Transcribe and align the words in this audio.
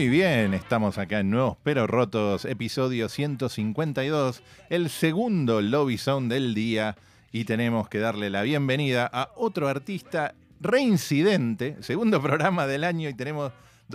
Muy 0.00 0.08
bien, 0.08 0.54
estamos 0.54 0.96
acá 0.96 1.20
en 1.20 1.28
Nuevos 1.28 1.58
Pero 1.62 1.86
Rotos, 1.86 2.46
episodio 2.46 3.10
152, 3.10 4.42
el 4.70 4.88
segundo 4.88 5.60
Lobby 5.60 5.98
Zone 5.98 6.32
del 6.32 6.54
día 6.54 6.96
y 7.32 7.44
tenemos 7.44 7.86
que 7.90 7.98
darle 7.98 8.30
la 8.30 8.40
bienvenida 8.40 9.10
a 9.12 9.28
otro 9.36 9.68
artista 9.68 10.34
reincidente, 10.58 11.76
segundo 11.82 12.22
programa 12.22 12.66
del 12.66 12.84
año 12.84 13.10
y 13.10 13.14
tenemos 13.14 13.52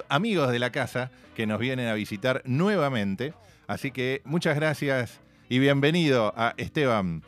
amigos 0.08 0.52
de 0.52 0.60
la 0.60 0.70
casa 0.70 1.10
que 1.36 1.48
nos 1.48 1.58
vienen 1.58 1.88
a 1.88 1.96
visitar 1.96 2.44
nuevamente. 2.46 3.34
Así 3.66 3.90
que 3.90 4.22
muchas 4.26 4.56
gracias 4.56 5.20
y 5.50 5.58
bienvenido 5.58 6.36
a 6.38 6.54
Esteban. 6.58 7.24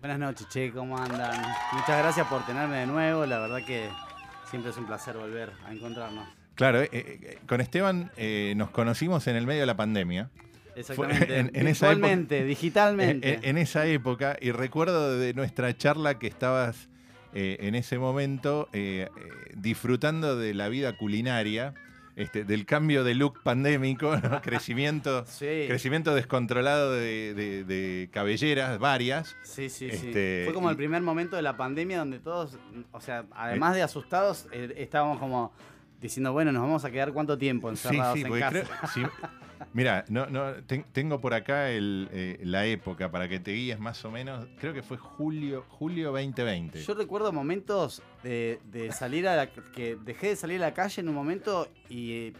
Buenas 0.00 0.18
noches, 0.18 0.48
che, 0.48 0.72
¿cómo 0.72 0.98
andan? 0.98 1.40
Muchas 1.72 1.98
gracias 1.98 2.26
por 2.26 2.44
tenerme 2.46 2.78
de 2.78 2.86
nuevo, 2.86 3.24
la 3.26 3.38
verdad 3.38 3.64
que 3.64 3.88
siempre 4.50 4.72
es 4.72 4.76
un 4.76 4.86
placer 4.86 5.16
volver 5.16 5.52
a 5.64 5.72
encontrarnos. 5.72 6.41
Claro, 6.54 6.82
eh, 6.82 6.88
eh, 6.92 7.38
con 7.46 7.60
Esteban 7.60 8.10
eh, 8.16 8.54
nos 8.56 8.70
conocimos 8.70 9.26
en 9.26 9.36
el 9.36 9.46
medio 9.46 9.60
de 9.60 9.66
la 9.66 9.76
pandemia. 9.76 10.30
Exactamente, 10.74 11.38
en, 11.38 11.50
en 11.54 11.66
virtualmente, 11.66 12.44
digitalmente. 12.44 13.34
En, 13.34 13.44
en, 13.44 13.58
esa 13.58 13.86
época, 13.86 14.36
y 14.40 14.52
recuerdo 14.52 15.18
de 15.18 15.34
nuestra 15.34 15.76
charla 15.76 16.18
que 16.18 16.26
estabas 16.26 16.88
en 17.34 17.74
ese 17.74 17.98
momento 17.98 18.68
disfrutando 19.54 20.36
de 20.36 20.52
la 20.54 20.68
vida 20.68 20.96
culinaria. 20.96 21.74
Este, 22.14 22.44
del 22.44 22.66
cambio 22.66 23.04
de 23.04 23.14
look 23.14 23.42
pandémico, 23.42 24.12
crecimiento, 24.42 25.24
sí. 25.24 25.64
crecimiento 25.66 26.14
descontrolado 26.14 26.92
de, 26.92 27.32
de, 27.32 27.64
de, 27.64 28.10
cabelleras 28.12 28.78
varias. 28.78 29.34
Sí, 29.44 29.70
sí, 29.70 29.86
este, 29.86 30.40
sí. 30.40 30.44
Fue 30.44 30.52
como 30.52 30.68
el 30.68 30.76
primer 30.76 31.00
momento 31.00 31.36
de 31.36 31.42
la 31.42 31.56
pandemia 31.56 31.98
donde 31.98 32.18
todos, 32.18 32.58
o 32.90 33.00
sea, 33.00 33.24
además 33.32 33.74
de 33.76 33.82
asustados, 33.82 34.46
eh, 34.52 34.74
estábamos 34.76 35.18
como 35.18 35.52
diciendo, 36.02 36.32
bueno, 36.32 36.52
nos 36.52 36.62
vamos 36.62 36.84
a 36.84 36.90
quedar 36.90 37.12
cuánto 37.12 37.38
tiempo 37.38 37.70
encerrados 37.70 38.18
sí, 38.18 38.24
sí, 38.24 38.32
en 38.32 38.38
casa. 38.38 38.50
Creo, 38.50 38.64
sí, 38.92 39.02
mira, 39.72 40.04
no, 40.08 40.26
no, 40.26 40.52
ten, 40.66 40.84
tengo 40.92 41.20
por 41.20 41.32
acá 41.32 41.70
el, 41.70 42.08
eh, 42.12 42.40
la 42.42 42.66
época 42.66 43.10
para 43.10 43.28
que 43.28 43.38
te 43.38 43.52
guíes 43.52 43.78
más 43.78 44.04
o 44.04 44.10
menos. 44.10 44.46
Creo 44.58 44.74
que 44.74 44.82
fue 44.82 44.98
julio, 44.98 45.64
julio 45.68 46.10
2020. 46.10 46.82
Yo 46.82 46.94
recuerdo 46.94 47.32
momentos 47.32 48.02
de, 48.22 48.58
de 48.70 48.92
salir 48.92 49.28
a 49.28 49.36
la, 49.36 49.46
que 49.46 49.96
dejé 50.04 50.28
de 50.28 50.36
salir 50.36 50.62
a 50.62 50.66
la 50.66 50.74
calle 50.74 51.00
en 51.00 51.08
un 51.08 51.14
momento 51.14 51.68
y 51.88 52.32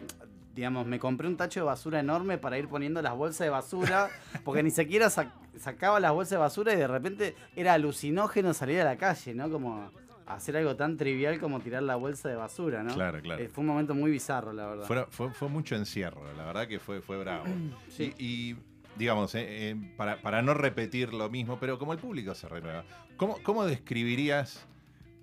digamos, 0.55 0.87
me 0.87 0.99
compré 0.99 1.29
un 1.29 1.37
tacho 1.37 1.61
de 1.61 1.65
basura 1.65 2.01
enorme 2.01 2.39
para 2.39 2.59
ir 2.59 2.69
poniendo 2.69 3.01
las 3.01 3.15
bolsas 3.15 3.47
de 3.47 3.51
basura, 3.51 4.11
porque 4.45 4.63
ni 4.63 4.71
siquiera 4.71 5.09
sac 5.09 5.31
sacaba 5.59 6.01
las 6.01 6.13
bolsas 6.13 6.31
de 6.31 6.37
basura 6.39 6.73
y 6.73 6.77
de 6.77 6.87
repente 6.87 7.37
era 7.55 7.75
alucinógeno 7.75 8.55
salir 8.55 8.81
a 8.81 8.85
la 8.85 8.97
calle, 8.97 9.35
¿no? 9.35 9.51
Como 9.51 9.91
hacer 10.35 10.57
algo 10.57 10.77
tan 10.77 10.97
trivial 10.97 11.39
como 11.39 11.61
tirar 11.61 11.83
la 11.83 11.97
bolsa 11.97 12.29
de 12.29 12.37
basura, 12.37 12.83
¿no? 12.83 12.95
Claro, 12.95 13.21
claro. 13.21 13.43
Eh, 13.43 13.49
fue 13.49 13.63
un 13.63 13.69
momento 13.69 13.95
muy 13.95 14.11
bizarro, 14.11 14.53
la 14.53 14.67
verdad. 14.67 14.87
Fue, 14.87 15.07
fue, 15.11 15.31
fue 15.33 15.49
mucho 15.49 15.75
encierro, 15.77 16.23
la 16.37 16.45
verdad 16.45 16.69
que 16.69 16.79
fue, 16.79 17.01
fue 17.01 17.19
bravo. 17.19 17.45
Sí. 17.89 18.15
Y, 18.19 18.25
y 18.25 18.57
digamos, 18.97 19.35
eh, 19.35 19.45
eh, 19.49 19.77
para, 19.97 20.21
para, 20.21 20.43
no 20.43 20.55
repetir 20.55 21.13
lo 21.13 21.31
mismo, 21.31 21.59
pero 21.59 21.79
como 21.79 21.93
el 21.93 21.99
público 21.99 22.35
se 22.35 22.49
renueva, 22.49 22.85
¿cómo, 23.17 23.39
cómo 23.43 23.65
describirías 23.65 24.67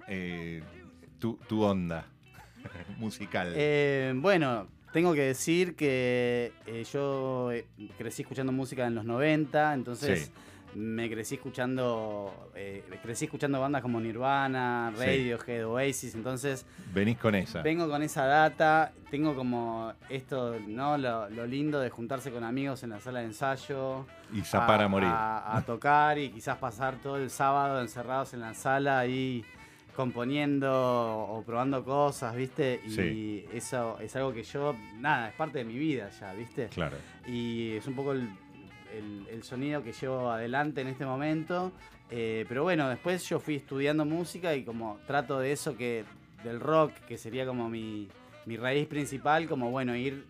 eh, 0.07 0.63
tu, 1.19 1.37
tu, 1.47 1.63
onda 1.63 2.05
musical? 2.97 3.53
bueno, 4.15 4.67
tengo 4.91 5.13
que 5.13 5.21
decir 5.21 5.75
que 5.75 6.51
yo 6.91 7.51
crecí 7.97 8.23
escuchando 8.23 8.51
música 8.51 8.87
en 8.87 8.95
los 8.95 9.05
90, 9.05 9.73
entonces... 9.73 10.25
Sí 10.25 10.31
me 10.75 11.09
crecí 11.09 11.35
escuchando 11.35 12.51
eh, 12.55 12.83
crecí 13.01 13.25
escuchando 13.25 13.59
bandas 13.59 13.81
como 13.81 13.99
Nirvana, 13.99 14.91
Radiohead, 14.91 15.59
sí. 15.59 15.63
Oasis, 15.63 16.15
entonces 16.15 16.65
venís 16.93 17.17
con 17.17 17.35
esa. 17.35 17.61
Vengo 17.61 17.89
con 17.89 18.03
esa 18.03 18.25
data, 18.25 18.91
tengo 19.09 19.35
como 19.35 19.93
esto, 20.09 20.57
¿no? 20.67 20.97
Lo, 20.97 21.29
lo 21.29 21.45
lindo 21.45 21.79
de 21.79 21.89
juntarse 21.89 22.31
con 22.31 22.43
amigos 22.43 22.83
en 22.83 22.91
la 22.91 22.99
sala 22.99 23.19
de 23.19 23.25
ensayo 23.25 24.05
y 24.33 24.41
zapar 24.41 24.81
a, 24.81 24.85
a 24.85 24.87
morir. 24.87 25.09
A, 25.09 25.57
a, 25.57 25.61
tocar 25.65 26.17
y 26.17 26.29
quizás 26.29 26.57
pasar 26.57 26.95
todo 26.97 27.17
el 27.17 27.29
sábado 27.29 27.81
encerrados 27.81 28.33
en 28.33 28.41
la 28.41 28.53
sala 28.53 28.99
ahí 28.99 29.43
componiendo 29.99 30.71
o 30.71 31.43
probando 31.43 31.83
cosas, 31.83 32.33
¿viste? 32.33 32.79
Y 32.85 32.89
sí. 32.89 33.45
eso 33.53 33.99
es 33.99 34.15
algo 34.15 34.33
que 34.33 34.43
yo, 34.43 34.73
nada, 34.97 35.27
es 35.27 35.35
parte 35.35 35.57
de 35.57 35.65
mi 35.65 35.77
vida 35.77 36.09
ya, 36.17 36.31
¿viste? 36.33 36.67
Claro. 36.67 36.95
Y 37.27 37.71
es 37.71 37.85
un 37.85 37.95
poco 37.95 38.13
el 38.13 38.29
el, 38.95 39.27
el, 39.29 39.43
sonido 39.43 39.83
que 39.83 39.91
llevo 39.91 40.31
adelante 40.31 40.81
en 40.81 40.87
este 40.87 41.05
momento. 41.05 41.71
Eh, 42.11 42.45
pero 42.47 42.63
bueno, 42.63 42.89
después 42.89 43.27
yo 43.29 43.39
fui 43.39 43.55
estudiando 43.55 44.03
música 44.05 44.55
y 44.55 44.63
como 44.63 44.97
trato 45.05 45.39
de 45.39 45.51
eso 45.51 45.77
que 45.77 46.05
del 46.43 46.59
rock, 46.59 46.93
que 47.07 47.17
sería 47.17 47.45
como 47.45 47.69
mi, 47.69 48.07
mi 48.45 48.57
raíz 48.57 48.87
principal, 48.87 49.47
como 49.47 49.69
bueno, 49.69 49.95
ir, 49.95 50.25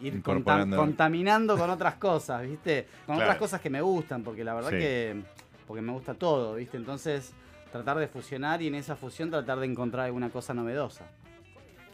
ir 0.00 0.22
contam 0.22 0.70
contaminando 0.74 1.56
con 1.56 1.70
otras 1.70 1.94
cosas, 1.96 2.42
¿viste? 2.42 2.86
Con 3.06 3.16
claro. 3.16 3.22
otras 3.30 3.38
cosas 3.38 3.60
que 3.60 3.70
me 3.70 3.80
gustan, 3.80 4.22
porque 4.22 4.42
la 4.42 4.54
verdad 4.54 4.70
Sí. 4.70 4.76
que 4.78 5.22
porque 5.66 5.82
me 5.82 5.92
gusta 5.92 6.14
todo, 6.14 6.56
¿viste? 6.56 6.76
Entonces, 6.76 7.32
tratar 7.70 7.98
de 7.98 8.08
fusionar 8.08 8.60
y 8.60 8.66
en 8.66 8.74
esa 8.74 8.96
fusión 8.96 9.30
tratar 9.30 9.58
de 9.60 9.66
encontrar 9.66 10.06
alguna 10.06 10.28
cosa 10.28 10.52
novedosa. 10.54 11.06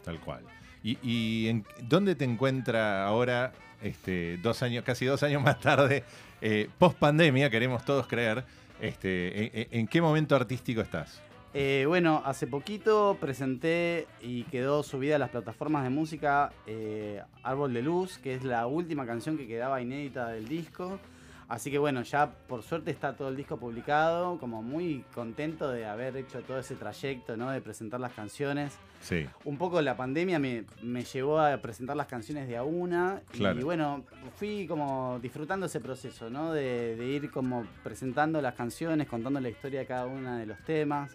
Tal 0.03 0.19
cual. 0.19 0.43
¿Y, 0.83 0.97
y 1.03 1.47
en, 1.49 1.65
dónde 1.83 2.15
te 2.15 2.25
encuentra 2.25 3.05
ahora, 3.05 3.53
este, 3.81 4.37
dos 4.37 4.61
años, 4.63 4.83
casi 4.83 5.05
dos 5.05 5.23
años 5.23 5.41
más 5.43 5.59
tarde, 5.59 6.03
eh, 6.41 6.69
post 6.77 6.97
pandemia, 6.97 7.49
queremos 7.49 7.83
todos 7.85 8.07
creer, 8.07 8.43
este, 8.81 9.77
en, 9.77 9.87
qué 9.87 10.01
momento 10.01 10.35
artístico 10.35 10.81
estás? 10.81 11.21
Eh, 11.53 11.85
bueno, 11.87 12.21
hace 12.25 12.45
poquito 12.45 13.17
presenté 13.19 14.07
y 14.21 14.43
quedó 14.43 14.83
subida 14.83 15.15
a 15.15 15.19
las 15.19 15.29
plataformas 15.29 15.83
de 15.83 15.89
música 15.89 16.53
eh, 16.67 17.21
Árbol 17.41 17.73
de 17.73 17.81
Luz, 17.81 18.19
que 18.19 18.35
es 18.35 18.43
la 18.43 18.67
última 18.67 19.05
canción 19.05 19.37
que 19.37 19.47
quedaba 19.47 19.81
inédita 19.81 20.29
del 20.29 20.47
disco. 20.47 20.99
Así 21.49 21.71
que 21.71 21.79
bueno, 21.79 22.03
ya 22.03 22.31
por 22.47 22.61
suerte 22.61 22.91
está 22.91 23.15
todo 23.15 23.29
el 23.29 23.35
disco 23.35 23.57
publicado, 23.57 24.37
como 24.37 24.61
muy 24.61 25.03
contento 25.15 25.67
de 25.71 25.83
haber 25.83 26.15
hecho 26.15 26.41
todo 26.41 26.59
ese 26.59 26.75
trayecto, 26.75 27.35
¿no? 27.35 27.49
De 27.49 27.59
presentar 27.59 27.99
las 27.99 28.13
canciones. 28.13 28.77
Sí. 29.01 29.25
Un 29.45 29.57
poco 29.57 29.81
la 29.81 29.97
pandemia 29.97 30.37
me, 30.37 30.65
me 30.83 31.03
llevó 31.03 31.39
a 31.39 31.57
presentar 31.57 31.97
las 31.97 32.05
canciones 32.05 32.47
de 32.47 32.55
a 32.55 32.61
una. 32.61 33.23
Claro. 33.31 33.59
Y 33.59 33.63
bueno, 33.63 34.05
fui 34.35 34.67
como 34.67 35.17
disfrutando 35.23 35.65
ese 35.65 35.79
proceso, 35.79 36.29
¿no? 36.29 36.53
De, 36.53 36.95
de, 36.95 37.05
ir 37.07 37.31
como 37.31 37.65
presentando 37.83 38.39
las 38.43 38.53
canciones, 38.53 39.07
contando 39.07 39.39
la 39.39 39.49
historia 39.49 39.79
de 39.79 39.85
cada 39.87 40.05
uno 40.05 40.37
de 40.37 40.45
los 40.45 40.59
temas. 40.59 41.11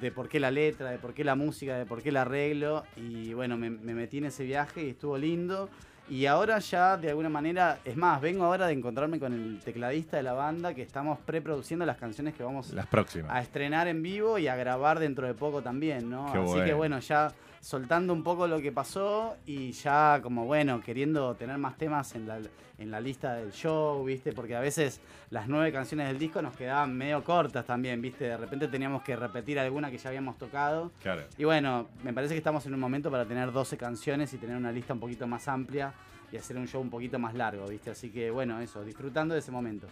De 0.00 0.10
por 0.10 0.28
qué 0.28 0.40
la 0.40 0.50
letra, 0.50 0.90
de 0.90 0.98
por 0.98 1.14
qué 1.14 1.22
la 1.22 1.36
música, 1.36 1.76
de 1.76 1.86
por 1.86 2.02
qué 2.02 2.08
el 2.08 2.16
arreglo. 2.16 2.82
Y 2.96 3.34
bueno, 3.34 3.56
me, 3.56 3.70
me 3.70 3.94
metí 3.94 4.18
en 4.18 4.24
ese 4.24 4.42
viaje 4.42 4.84
y 4.84 4.90
estuvo 4.90 5.16
lindo. 5.16 5.70
Y 6.10 6.26
ahora 6.26 6.58
ya 6.58 6.96
de 6.96 7.08
alguna 7.10 7.28
manera, 7.28 7.78
es 7.84 7.96
más, 7.96 8.20
vengo 8.20 8.44
ahora 8.44 8.66
de 8.66 8.72
encontrarme 8.72 9.20
con 9.20 9.32
el 9.32 9.60
tecladista 9.60 10.16
de 10.16 10.24
la 10.24 10.32
banda 10.32 10.74
que 10.74 10.82
estamos 10.82 11.18
preproduciendo 11.24 11.86
las 11.86 11.98
canciones 11.98 12.34
que 12.34 12.42
vamos 12.42 12.72
las 12.72 12.86
próximas. 12.88 13.30
a 13.30 13.40
estrenar 13.40 13.86
en 13.86 14.02
vivo 14.02 14.36
y 14.36 14.48
a 14.48 14.56
grabar 14.56 14.98
dentro 14.98 15.26
de 15.28 15.34
poco 15.34 15.62
también, 15.62 16.10
¿no? 16.10 16.26
Qué 16.32 16.38
Así 16.38 16.48
bueno. 16.48 16.64
que 16.64 16.74
bueno, 16.74 16.98
ya 16.98 17.32
soltando 17.60 18.12
un 18.12 18.22
poco 18.22 18.46
lo 18.46 18.60
que 18.60 18.72
pasó 18.72 19.36
y 19.46 19.72
ya 19.72 20.20
como 20.22 20.46
bueno, 20.46 20.80
queriendo 20.80 21.34
tener 21.34 21.58
más 21.58 21.76
temas 21.76 22.14
en 22.14 22.26
la, 22.26 22.40
en 22.78 22.90
la 22.90 23.00
lista 23.00 23.34
del 23.34 23.52
show, 23.52 24.02
¿viste? 24.04 24.32
Porque 24.32 24.56
a 24.56 24.60
veces 24.60 25.00
las 25.28 25.46
nueve 25.46 25.70
canciones 25.70 26.08
del 26.08 26.18
disco 26.18 26.40
nos 26.40 26.56
quedaban 26.56 26.96
medio 26.96 27.22
cortas 27.22 27.66
también, 27.66 28.00
¿viste? 28.00 28.24
De 28.24 28.36
repente 28.36 28.68
teníamos 28.68 29.02
que 29.02 29.14
repetir 29.14 29.58
alguna 29.58 29.90
que 29.90 29.98
ya 29.98 30.08
habíamos 30.08 30.38
tocado. 30.38 30.90
Claro. 31.02 31.22
Y 31.36 31.44
bueno, 31.44 31.88
me 32.02 32.14
parece 32.14 32.34
que 32.34 32.38
estamos 32.38 32.64
en 32.66 32.74
un 32.74 32.80
momento 32.80 33.10
para 33.10 33.26
tener 33.26 33.52
12 33.52 33.76
canciones 33.76 34.32
y 34.32 34.38
tener 34.38 34.56
una 34.56 34.72
lista 34.72 34.94
un 34.94 35.00
poquito 35.00 35.26
más 35.26 35.46
amplia 35.46 35.92
y 36.32 36.36
hacer 36.38 36.56
un 36.56 36.66
show 36.66 36.80
un 36.80 36.90
poquito 36.90 37.18
más 37.18 37.34
largo, 37.34 37.66
¿viste? 37.66 37.90
Así 37.90 38.10
que 38.10 38.30
bueno, 38.30 38.60
eso, 38.60 38.82
disfrutando 38.82 39.34
de 39.34 39.40
ese 39.40 39.50
momento. 39.50 39.86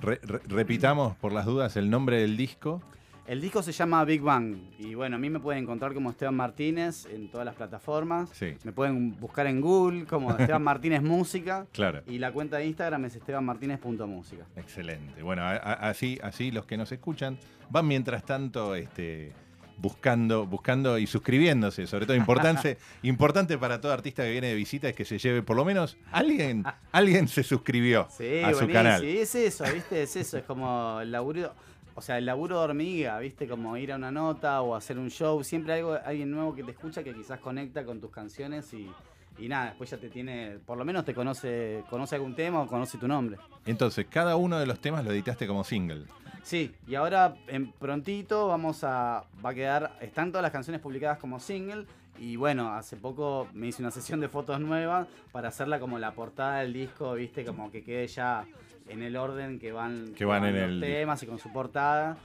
Re, 0.00 0.20
re, 0.22 0.40
repitamos 0.46 1.16
por 1.16 1.32
las 1.32 1.46
dudas 1.46 1.76
el 1.76 1.90
nombre 1.90 2.20
del 2.20 2.36
disco. 2.36 2.80
El 3.28 3.42
disco 3.42 3.62
se 3.62 3.72
llama 3.72 4.02
Big 4.06 4.22
Bang 4.22 4.56
y 4.78 4.94
bueno, 4.94 5.16
a 5.16 5.18
mí 5.18 5.28
me 5.28 5.38
pueden 5.38 5.62
encontrar 5.64 5.92
como 5.92 6.08
Esteban 6.08 6.34
Martínez 6.34 7.04
en 7.12 7.30
todas 7.30 7.44
las 7.44 7.54
plataformas. 7.54 8.30
Sí. 8.32 8.54
Me 8.64 8.72
pueden 8.72 9.20
buscar 9.20 9.46
en 9.46 9.60
Google 9.60 10.06
como 10.06 10.30
Esteban 10.30 10.62
Martínez 10.64 11.02
Música. 11.02 11.66
Claro. 11.72 12.02
Y 12.06 12.18
la 12.18 12.32
cuenta 12.32 12.56
de 12.56 12.64
Instagram 12.66 13.04
es 13.04 13.16
estebanmartinez.música. 13.16 14.46
Excelente. 14.56 15.22
Bueno, 15.22 15.42
a, 15.42 15.50
a, 15.56 15.72
así, 15.90 16.18
así 16.22 16.50
los 16.50 16.64
que 16.64 16.78
nos 16.78 16.90
escuchan 16.90 17.36
van 17.68 17.86
mientras 17.86 18.24
tanto 18.24 18.74
este, 18.74 19.32
buscando, 19.76 20.46
buscando 20.46 20.98
y 20.98 21.06
suscribiéndose. 21.06 21.86
Sobre 21.86 22.06
todo 22.06 22.16
importante, 22.16 22.78
importante 23.02 23.58
para 23.58 23.78
todo 23.80 23.92
artista 23.92 24.22
que 24.24 24.30
viene 24.30 24.46
de 24.48 24.54
visita 24.54 24.88
es 24.88 24.94
que 24.96 25.04
se 25.04 25.18
lleve, 25.18 25.42
por 25.42 25.56
lo 25.56 25.66
menos, 25.66 25.98
alguien, 26.12 26.64
alguien 26.92 27.28
se 27.28 27.42
suscribió 27.42 28.08
Sí, 28.10 28.38
a 28.42 28.52
su 28.52 28.60
buenísimo. 28.60 28.72
canal. 28.72 29.00
Sí, 29.02 29.18
es 29.18 29.34
eso, 29.34 29.64
¿viste? 29.72 30.02
Es 30.02 30.16
eso, 30.16 30.38
es 30.38 30.44
como 30.44 31.00
el 31.02 31.12
laburo, 31.12 31.52
o 31.98 32.00
sea, 32.00 32.16
el 32.16 32.26
laburo 32.26 32.60
de 32.60 32.64
hormiga, 32.66 33.18
¿viste? 33.18 33.48
Como 33.48 33.76
ir 33.76 33.90
a 33.90 33.96
una 33.96 34.12
nota 34.12 34.62
o 34.62 34.76
hacer 34.76 35.00
un 35.00 35.10
show, 35.10 35.42
siempre 35.42 35.72
algo, 35.72 35.98
alguien 36.04 36.30
nuevo 36.30 36.54
que 36.54 36.62
te 36.62 36.70
escucha 36.70 37.02
que 37.02 37.12
quizás 37.12 37.40
conecta 37.40 37.84
con 37.84 38.00
tus 38.00 38.12
canciones 38.12 38.72
y, 38.72 38.88
y 39.36 39.48
nada, 39.48 39.70
después 39.70 39.90
ya 39.90 39.96
te 39.96 40.08
tiene, 40.08 40.60
por 40.64 40.78
lo 40.78 40.84
menos 40.84 41.04
te 41.04 41.12
conoce, 41.12 41.82
conoce 41.90 42.14
algún 42.14 42.36
tema 42.36 42.62
o 42.62 42.68
conoce 42.68 42.98
tu 42.98 43.08
nombre. 43.08 43.36
Entonces, 43.66 44.06
cada 44.08 44.36
uno 44.36 44.60
de 44.60 44.66
los 44.66 44.78
temas 44.78 45.04
lo 45.04 45.10
editaste 45.10 45.48
como 45.48 45.64
single. 45.64 46.04
Sí, 46.44 46.72
y 46.86 46.94
ahora 46.94 47.34
en 47.48 47.72
prontito 47.72 48.46
vamos 48.46 48.84
a. 48.84 49.24
va 49.44 49.50
a 49.50 49.54
quedar. 49.54 49.98
Están 50.00 50.30
todas 50.30 50.44
las 50.44 50.52
canciones 50.52 50.80
publicadas 50.80 51.18
como 51.18 51.40
single. 51.40 51.84
Y 52.16 52.36
bueno, 52.36 52.72
hace 52.74 52.96
poco 52.96 53.48
me 53.54 53.66
hice 53.66 53.82
una 53.82 53.90
sesión 53.90 54.20
de 54.20 54.28
fotos 54.28 54.60
nuevas 54.60 55.08
para 55.32 55.48
hacerla 55.48 55.80
como 55.80 55.98
la 55.98 56.12
portada 56.12 56.60
del 56.60 56.72
disco, 56.72 57.14
viste, 57.14 57.44
como 57.44 57.72
que 57.72 57.82
quede 57.82 58.06
ya 58.06 58.46
en 58.88 59.02
el 59.02 59.16
orden 59.16 59.58
que 59.58 59.72
van, 59.72 60.14
Que 60.14 60.24
van 60.24 60.44
en 60.44 60.54
los 60.54 60.62
el- 60.70 60.80
temas 60.80 61.22
y 61.22 61.26
con 61.26 61.38
su 61.38 61.52
portada. 61.52 62.16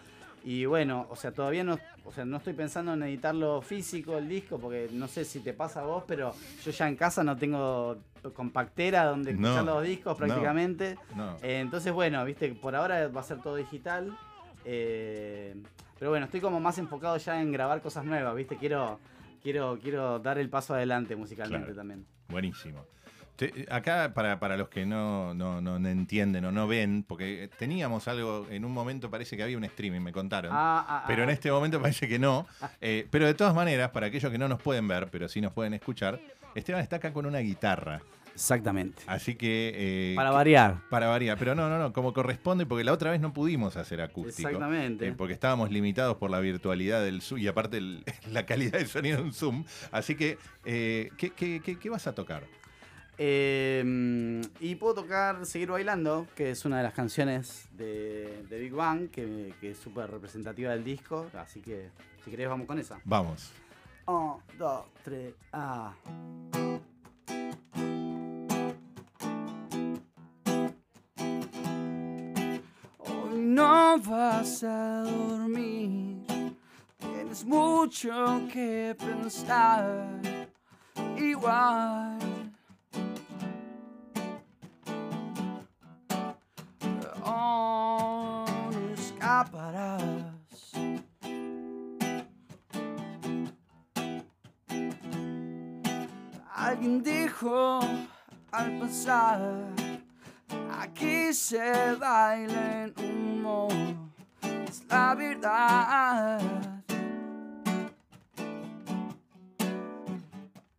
Y 0.46 0.66
bueno, 0.66 1.08
o 1.10 1.16
sea, 1.16 1.32
todavía 1.32 1.64
no, 1.64 1.80
o 2.04 2.12
sea, 2.12 2.26
no 2.26 2.36
estoy 2.38 2.52
pensando 2.54 2.94
en 2.94 3.04
editarlo 3.04 3.62
físico 3.62 4.18
el 4.18 4.28
disco, 4.28 4.60
porque 4.60 4.90
no 4.92 5.08
sé 5.08 5.24
si 5.24 5.40
te 5.40 5.54
pasa 5.54 5.82
a 5.82 5.86
vos, 5.86 6.04
pero 6.06 6.34
yo 6.66 6.72
ya 6.72 6.90
en 6.90 6.98
casa 6.98 7.24
no 7.24 7.38
tengo 7.38 7.98
compactera 8.34 9.06
donde 9.06 9.34
No, 9.34 9.48
escuchar 9.48 9.64
los 9.76 9.84
discos 9.86 10.20
no. 10.20 10.26
prácticamente. 10.26 10.98
No. 11.16 11.38
Eh, 11.42 11.60
entonces, 11.62 11.94
bueno, 11.94 12.24
viste, 12.26 12.50
por 12.56 12.76
ahora 12.76 13.08
va 13.08 13.22
a 13.22 13.24
ser 13.24 13.40
todo 13.42 13.56
digital. 13.56 14.18
eh, 14.66 15.56
pero 16.00 16.12
bueno, 16.12 16.26
estoy 16.26 16.42
como 16.42 16.60
más 16.60 16.78
enfocado 16.78 17.16
ya 17.18 17.42
en 17.42 17.52
grabar 17.54 17.82
cosas 17.82 18.04
nuevas, 18.04 18.36
viste. 18.36 18.58
Quiero, 18.58 19.00
quiero, 19.42 19.78
quiero 19.82 20.20
dar 20.20 20.38
el 20.38 20.50
paso 20.50 20.74
adelante 20.74 21.16
musicalmente 21.16 21.68
Claro. 21.68 21.78
también. 21.78 22.06
Buenísimo. 22.28 22.86
Te- 23.36 23.66
acá, 23.72 24.12
para, 24.14 24.40
para 24.40 24.58
los 24.58 24.70
que 24.70 24.86
no, 24.86 25.34
no, 25.34 25.60
no 25.60 25.76
entienden 25.90 26.46
o 26.46 26.52
no 26.52 26.68
ven, 26.68 27.04
porque 27.08 27.50
teníamos 27.58 28.08
algo, 28.08 28.46
en 28.52 28.64
un 28.64 28.72
momento 28.72 29.10
parece 29.10 29.36
que 29.36 29.44
había 29.44 29.58
un 29.58 29.64
streaming, 29.64 30.02
me 30.02 30.12
contaron. 30.12 30.52
Ah, 30.54 30.86
ah, 30.88 31.04
Pero 31.08 31.24
en 31.24 31.30
ah. 31.30 31.34
este 31.34 31.52
momento 31.52 31.82
parece 31.82 32.08
que 32.08 32.20
no. 32.20 32.46
Eh, 32.80 33.08
pero 33.10 33.26
de 33.26 33.34
todas 33.34 33.56
maneras, 33.56 33.90
para 33.90 34.08
aquellos 34.08 34.32
que 34.32 34.38
no 34.38 34.48
nos 34.48 34.62
pueden 34.62 34.88
ver, 34.88 35.08
pero 35.12 35.28
sí 35.28 35.42
nos 35.42 35.52
pueden 35.52 35.74
escuchar, 35.74 36.20
Esteban 36.54 36.82
está 36.82 36.98
acá 36.98 37.12
con 37.12 37.26
una 37.26 37.40
guitarra. 37.40 38.02
Exactamente. 38.36 39.04
Así 39.06 39.36
que. 39.36 39.74
eh, 39.76 40.14
Para 40.16 40.32
variar. 40.32 40.78
para 40.90 41.08
variar. 41.08 41.38
Pero 41.38 41.54
no, 41.54 41.70
no, 41.70 41.78
no, 41.78 41.94
como 41.94 42.14
corresponde, 42.14 42.66
porque 42.66 42.84
la 42.84 42.92
otra 42.94 43.12
vez 43.12 43.22
no 43.22 43.32
pudimos 43.32 43.78
hacer 43.78 44.02
acústico. 44.02 44.50
Exactamente. 44.50 45.08
eh, 45.08 45.14
porque 45.16 45.34
estábamos 45.34 45.72
limitados 45.72 46.18
por 46.18 46.32
la 46.32 46.40
virtualidad 46.40 47.04
del 47.04 47.22
Zoom 47.22 47.40
y 47.42 47.48
aparte 47.48 47.78
el- 47.78 48.04
la 48.32 48.46
calidad 48.48 48.80
del 48.80 48.88
sonido 48.88 49.18
de 49.18 49.24
un 49.24 49.34
Zoom. 49.34 49.64
Así 49.92 50.16
que, 50.16 50.38
eh, 50.66 51.12
¿qué, 51.18 51.30
qué- 51.32 51.62
qué- 51.64 51.78
qué 51.78 51.90
vas 51.92 52.08
a 52.08 52.14
tocar? 52.16 52.44
Eh, 53.18 54.42
y 54.60 54.76
puedo 54.76 54.96
tocar 54.96 55.46
Seguir 55.46 55.70
Bailando, 55.70 56.28
que 56.36 56.52
es 56.52 56.66
una 56.66 56.78
de 56.78 56.84
las 56.84 56.94
canciones 56.94 57.68
de, 57.72 58.44
de 58.50 58.60
Big 58.60 58.74
Bang, 58.74 59.10
que, 59.10 59.54
que 59.62 59.72
es 59.72 59.78
súper 59.78 60.10
representativa 60.10 60.72
del 60.72 60.84
disco. 60.84 61.28
Así 61.38 61.62
que, 61.62 61.90
si 62.24 62.32
querés, 62.32 62.50
vamos 62.50 62.66
con 62.66 62.80
esa. 62.80 63.00
Vamos. 63.06 63.52
Un, 64.08 64.38
dos, 64.58 64.86
tres, 65.04 65.34
ah. 65.54 65.94
Hoy 72.98 73.40
no 73.40 73.98
vas 74.00 74.64
a 74.64 75.04
dormir, 75.04 76.26
tienes 77.00 77.46
mucho 77.46 78.42
que 78.52 78.96
pensar. 79.00 80.20
Igual. 81.18 82.13
Escaparás. 89.24 90.02
Alguien 96.54 97.04
dijo 97.04 97.80
al 98.52 98.80
pasar, 98.80 99.40
aquí 100.78 101.34
se 101.34 101.96
baila 101.96 102.84
en 102.84 102.94
humo, 102.98 103.70
es 104.68 104.84
la 104.90 105.16
verdad. 105.16 106.42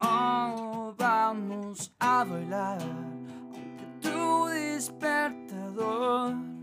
Oh, 0.01 0.95
vamos 0.99 1.91
a 1.99 2.25
bailar, 2.25 2.79
aunque 2.83 3.87
tu 4.03 4.45
despertador 4.47 6.54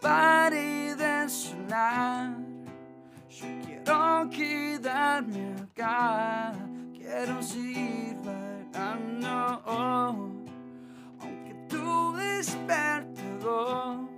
pare 0.00 0.94
de 0.94 1.28
sonar. 1.28 2.36
Yo 3.28 3.46
quiero 3.64 4.28
quedarme 4.30 5.54
acá, 5.62 6.52
quiero 6.92 7.42
seguir 7.42 8.16
bailando. 8.24 9.64
Aunque 11.20 11.54
tu 11.68 12.12
despertador 12.16 14.08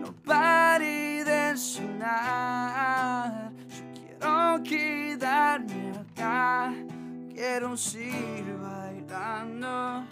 no 0.00 0.12
pare 0.24 1.24
de 1.24 1.56
sonar. 1.56 3.52
Yo 3.68 3.84
quiero 3.94 4.62
quedarme 4.62 5.92
acá, 5.98 6.72
quiero 7.34 7.76
seguir 7.76 8.56
bailando. 8.60 10.06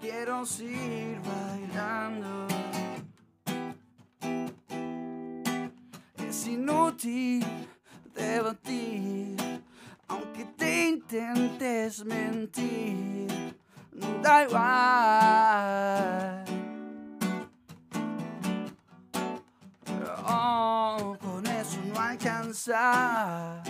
Quiero 0.00 0.44
seguir 0.44 1.18
bailando. 1.24 2.83
Es 6.44 6.50
inútil 6.50 7.42
debatir, 8.14 9.34
aunque 10.08 10.44
te 10.58 10.88
intentes 10.88 12.04
mentir, 12.04 13.56
da 14.22 14.44
igual. 14.44 16.44
Oh, 20.28 21.16
con 21.18 21.46
eso 21.46 21.78
no 21.86 21.98
alcanza. 21.98 23.62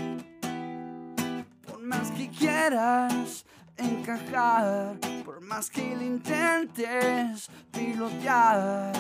Por 1.65 1.81
más 1.81 2.11
que 2.11 2.29
quieras 2.29 3.47
encajar, 3.77 4.97
por 5.25 5.41
más 5.41 5.71
que 5.71 5.95
lo 5.95 6.03
intentes 6.03 7.49
pilotear, 7.71 8.93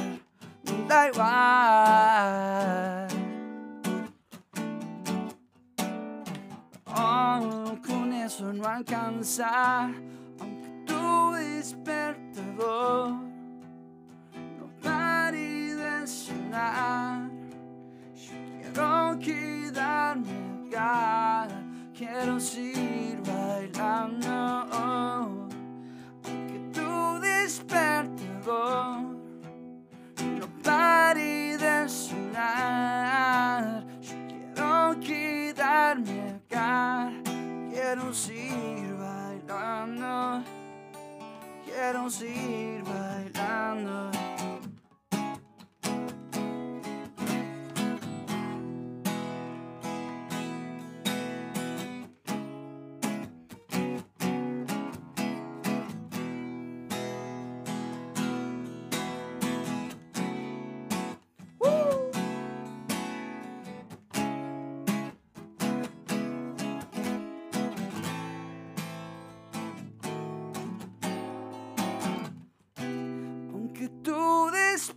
da 0.87 1.09
igual. 1.09 3.24
Con 7.87 8.13
eso 8.13 8.53
no 8.53 8.65
alcanza, 8.65 9.91
aunque 10.41 10.69
tu 10.87 11.33
despertador 11.33 13.11
no 14.59 14.67
pare 14.83 15.75
de 15.75 16.07
sonar. 16.07 17.29
Yo 18.15 18.33
quiero 18.63 19.19
quedarme 19.19 20.69
acá, 20.69 21.49
quiero 21.93 22.41
seguir 22.41 23.21
bailando. 23.27 24.33
Aunque 26.25 26.59
tu 26.73 27.21
despertador 27.21 28.99
no 30.41 30.47
pare 30.63 31.59
de 31.59 31.89
sonar. 31.89 33.85
Yo 34.01 34.17
quiero 34.27 34.99
quedarme 35.01 36.34
quiero 37.73 38.13
seguir 38.13 38.97
bailando. 38.99 40.43
Quiero 41.65 42.11
seguir 42.11 42.83
bailando. 42.85 44.11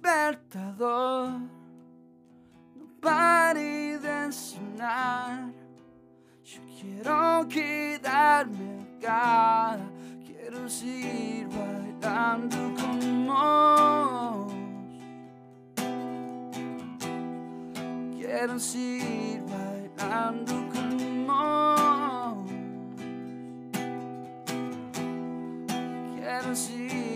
Despertador 0.08 1.32
no 2.76 2.88
pare 3.02 3.98
de 3.98 4.30
terminar. 4.30 5.52
Yo 6.44 6.62
quiero 6.80 7.46
quedarme 7.50 8.88
acá, 8.98 9.78
quiero 10.26 10.70
seguir 10.70 11.50
bailando 11.50 12.58
con 12.80 13.28
vos. 13.28 14.54
Quiero 18.16 18.60
seguir 18.60 19.44
bailando 19.52 20.54
con 20.72 21.28
vos. 21.28 22.52
Quiero 26.16 26.56
seguir 26.56 27.07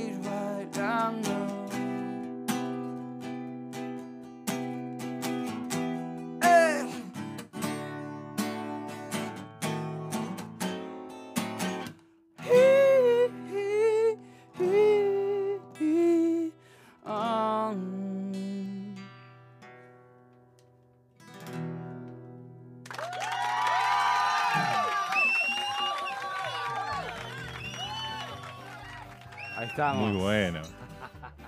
Ahí 29.62 29.68
estamos. 29.68 30.10
Muy 30.12 30.20
bueno. 30.22 30.62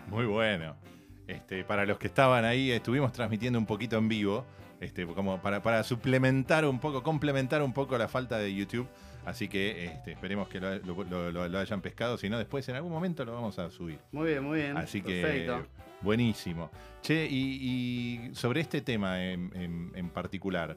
Muy 0.08 0.26
bueno. 0.26 0.76
Este, 1.28 1.64
para 1.64 1.86
los 1.86 1.98
que 1.98 2.08
estaban 2.08 2.46
ahí, 2.46 2.70
estuvimos 2.72 3.12
transmitiendo 3.12 3.58
un 3.58 3.66
poquito 3.66 3.98
en 3.98 4.08
vivo, 4.08 4.46
este, 4.80 5.06
como 5.08 5.42
para, 5.42 5.64
para 5.64 5.84
suplementar 5.84 6.66
un 6.66 6.80
poco, 6.80 7.02
complementar 7.02 7.62
un 7.64 7.74
poco 7.74 7.98
la 7.98 8.08
falta 8.08 8.38
de 8.38 8.54
YouTube. 8.54 8.88
Así 9.26 9.48
que 9.48 9.86
este, 9.86 10.12
esperemos 10.12 10.48
que 10.50 10.60
lo, 10.60 10.76
lo- 10.80 11.32
lo- 11.32 11.48
lo 11.48 11.60
hayan 11.60 11.82
pescado. 11.82 12.18
Si 12.18 12.30
no, 12.30 12.38
después 12.38 12.68
en 12.70 12.76
algún 12.76 12.92
momento 12.92 13.24
lo 13.26 13.34
vamos 13.34 13.58
a 13.58 13.70
subir. 13.72 13.98
Muy 14.12 14.28
bien, 14.32 14.44
muy 14.44 14.60
bien. 14.60 14.78
Así 14.78 15.02
Perfecto. 15.02 15.62
que 15.64 15.68
buenísimo. 16.02 16.70
Che, 17.02 17.26
y, 17.26 18.30
y 18.30 18.36
sobre 18.36 18.62
este 18.62 18.82
tema 18.82 19.24
en, 19.24 19.50
en- 19.56 19.92
en 19.96 20.10
particular, 20.10 20.76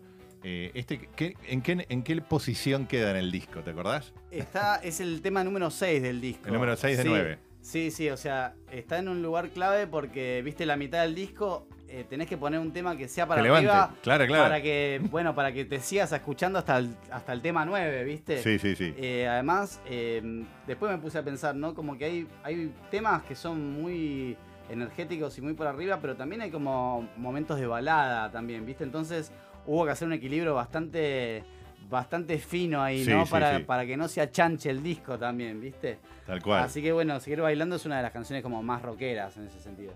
eh, 0.48 0.70
este, 0.74 1.08
¿qué- 1.16 1.34
en, 1.48 1.60
qué, 1.60 1.84
¿en 1.88 2.02
qué 2.04 2.20
posición 2.22 2.86
queda 2.86 3.10
en 3.10 3.16
el 3.16 3.32
disco? 3.32 3.62
¿Te 3.62 3.70
acordás? 3.70 4.12
Está, 4.30 4.76
es 4.76 5.00
el 5.00 5.20
tema 5.20 5.42
número 5.42 5.70
6 5.72 6.00
del 6.00 6.20
disco. 6.20 6.46
El 6.46 6.54
número 6.54 6.76
6 6.76 6.96
de 6.98 7.02
Sí, 7.02 7.08
9. 7.08 7.38
Sí, 7.60 7.90
sí, 7.90 8.08
o 8.10 8.16
sea, 8.16 8.54
está 8.70 8.98
en 9.00 9.08
un 9.08 9.22
lugar 9.22 9.48
clave 9.48 9.88
porque, 9.88 10.40
viste, 10.44 10.64
la 10.66 10.76
mitad 10.76 11.02
del 11.02 11.16
disco 11.16 11.66
eh, 11.88 12.04
tenés 12.08 12.28
que 12.28 12.36
poner 12.36 12.60
un 12.60 12.72
tema 12.72 12.96
que 12.96 13.08
sea 13.08 13.26
para 13.26 13.42
Que 13.42 13.48
arriba. 13.48 13.92
Claro, 14.02 14.24
claro. 14.28 14.44
Para 14.44 14.62
que, 14.62 15.00
bueno, 15.10 15.34
para 15.34 15.52
que 15.52 15.64
te 15.64 15.80
sigas 15.80 16.12
escuchando 16.12 16.60
hasta 16.60 16.78
el, 16.78 16.94
hasta 17.10 17.32
el 17.32 17.42
tema 17.42 17.64
9, 17.64 18.04
¿viste? 18.04 18.40
Sí, 18.40 18.60
sí, 18.60 18.76
sí. 18.76 18.94
Eh, 18.96 19.26
además, 19.28 19.80
eh, 19.86 20.44
después 20.68 20.92
me 20.92 20.98
puse 20.98 21.18
a 21.18 21.24
pensar, 21.24 21.56
¿no? 21.56 21.74
Como 21.74 21.98
que 21.98 22.04
hay, 22.04 22.28
hay 22.44 22.72
temas 22.92 23.24
que 23.24 23.34
son 23.34 23.72
muy 23.72 24.36
energéticos 24.68 25.36
y 25.38 25.40
muy 25.40 25.54
por 25.54 25.66
arriba, 25.66 25.98
pero 26.00 26.16
también 26.16 26.42
hay 26.42 26.50
como 26.50 27.08
momentos 27.16 27.58
de 27.58 27.66
balada 27.66 28.30
también, 28.30 28.64
¿viste? 28.66 28.84
Entonces 28.84 29.32
hubo 29.66 29.84
que 29.84 29.90
hacer 29.92 30.06
un 30.08 30.14
equilibrio 30.14 30.54
bastante 30.54 31.42
bastante 31.88 32.38
fino 32.38 32.82
ahí, 32.82 33.04
Sí, 33.04 33.10
¿no? 33.10 33.24
sí, 33.26 33.30
para, 33.30 33.58
sí. 33.58 33.62
para 33.64 33.86
que 33.86 33.96
no 33.96 34.08
se 34.08 34.20
achanche 34.20 34.68
el 34.70 34.82
disco 34.82 35.16
también, 35.18 35.60
¿viste? 35.60 35.98
Tal 36.26 36.42
cual. 36.42 36.64
Así 36.64 36.82
que 36.82 36.90
bueno, 36.92 37.20
Seguir 37.20 37.40
Bailando 37.42 37.76
es 37.76 37.86
una 37.86 37.98
de 37.98 38.02
las 38.02 38.10
canciones 38.12 38.42
como 38.42 38.60
más 38.62 38.82
rockeras 38.82 39.36
en 39.36 39.44
ese 39.46 39.60
sentido. 39.60 39.92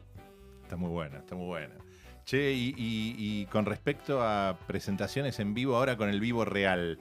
Está 0.62 0.76
muy 0.76 0.88
buena, 0.90 1.18
está 1.18 1.34
muy 1.34 1.46
buena. 1.46 1.74
Che, 2.24 2.52
y, 2.52 2.68
y- 2.76 3.16
y 3.18 3.46
con 3.46 3.66
respecto 3.66 4.22
a 4.22 4.56
presentaciones 4.68 5.40
en 5.40 5.52
vivo, 5.52 5.74
ahora 5.76 5.96
con 5.96 6.08
el 6.08 6.20
vivo 6.20 6.44
real, 6.44 6.98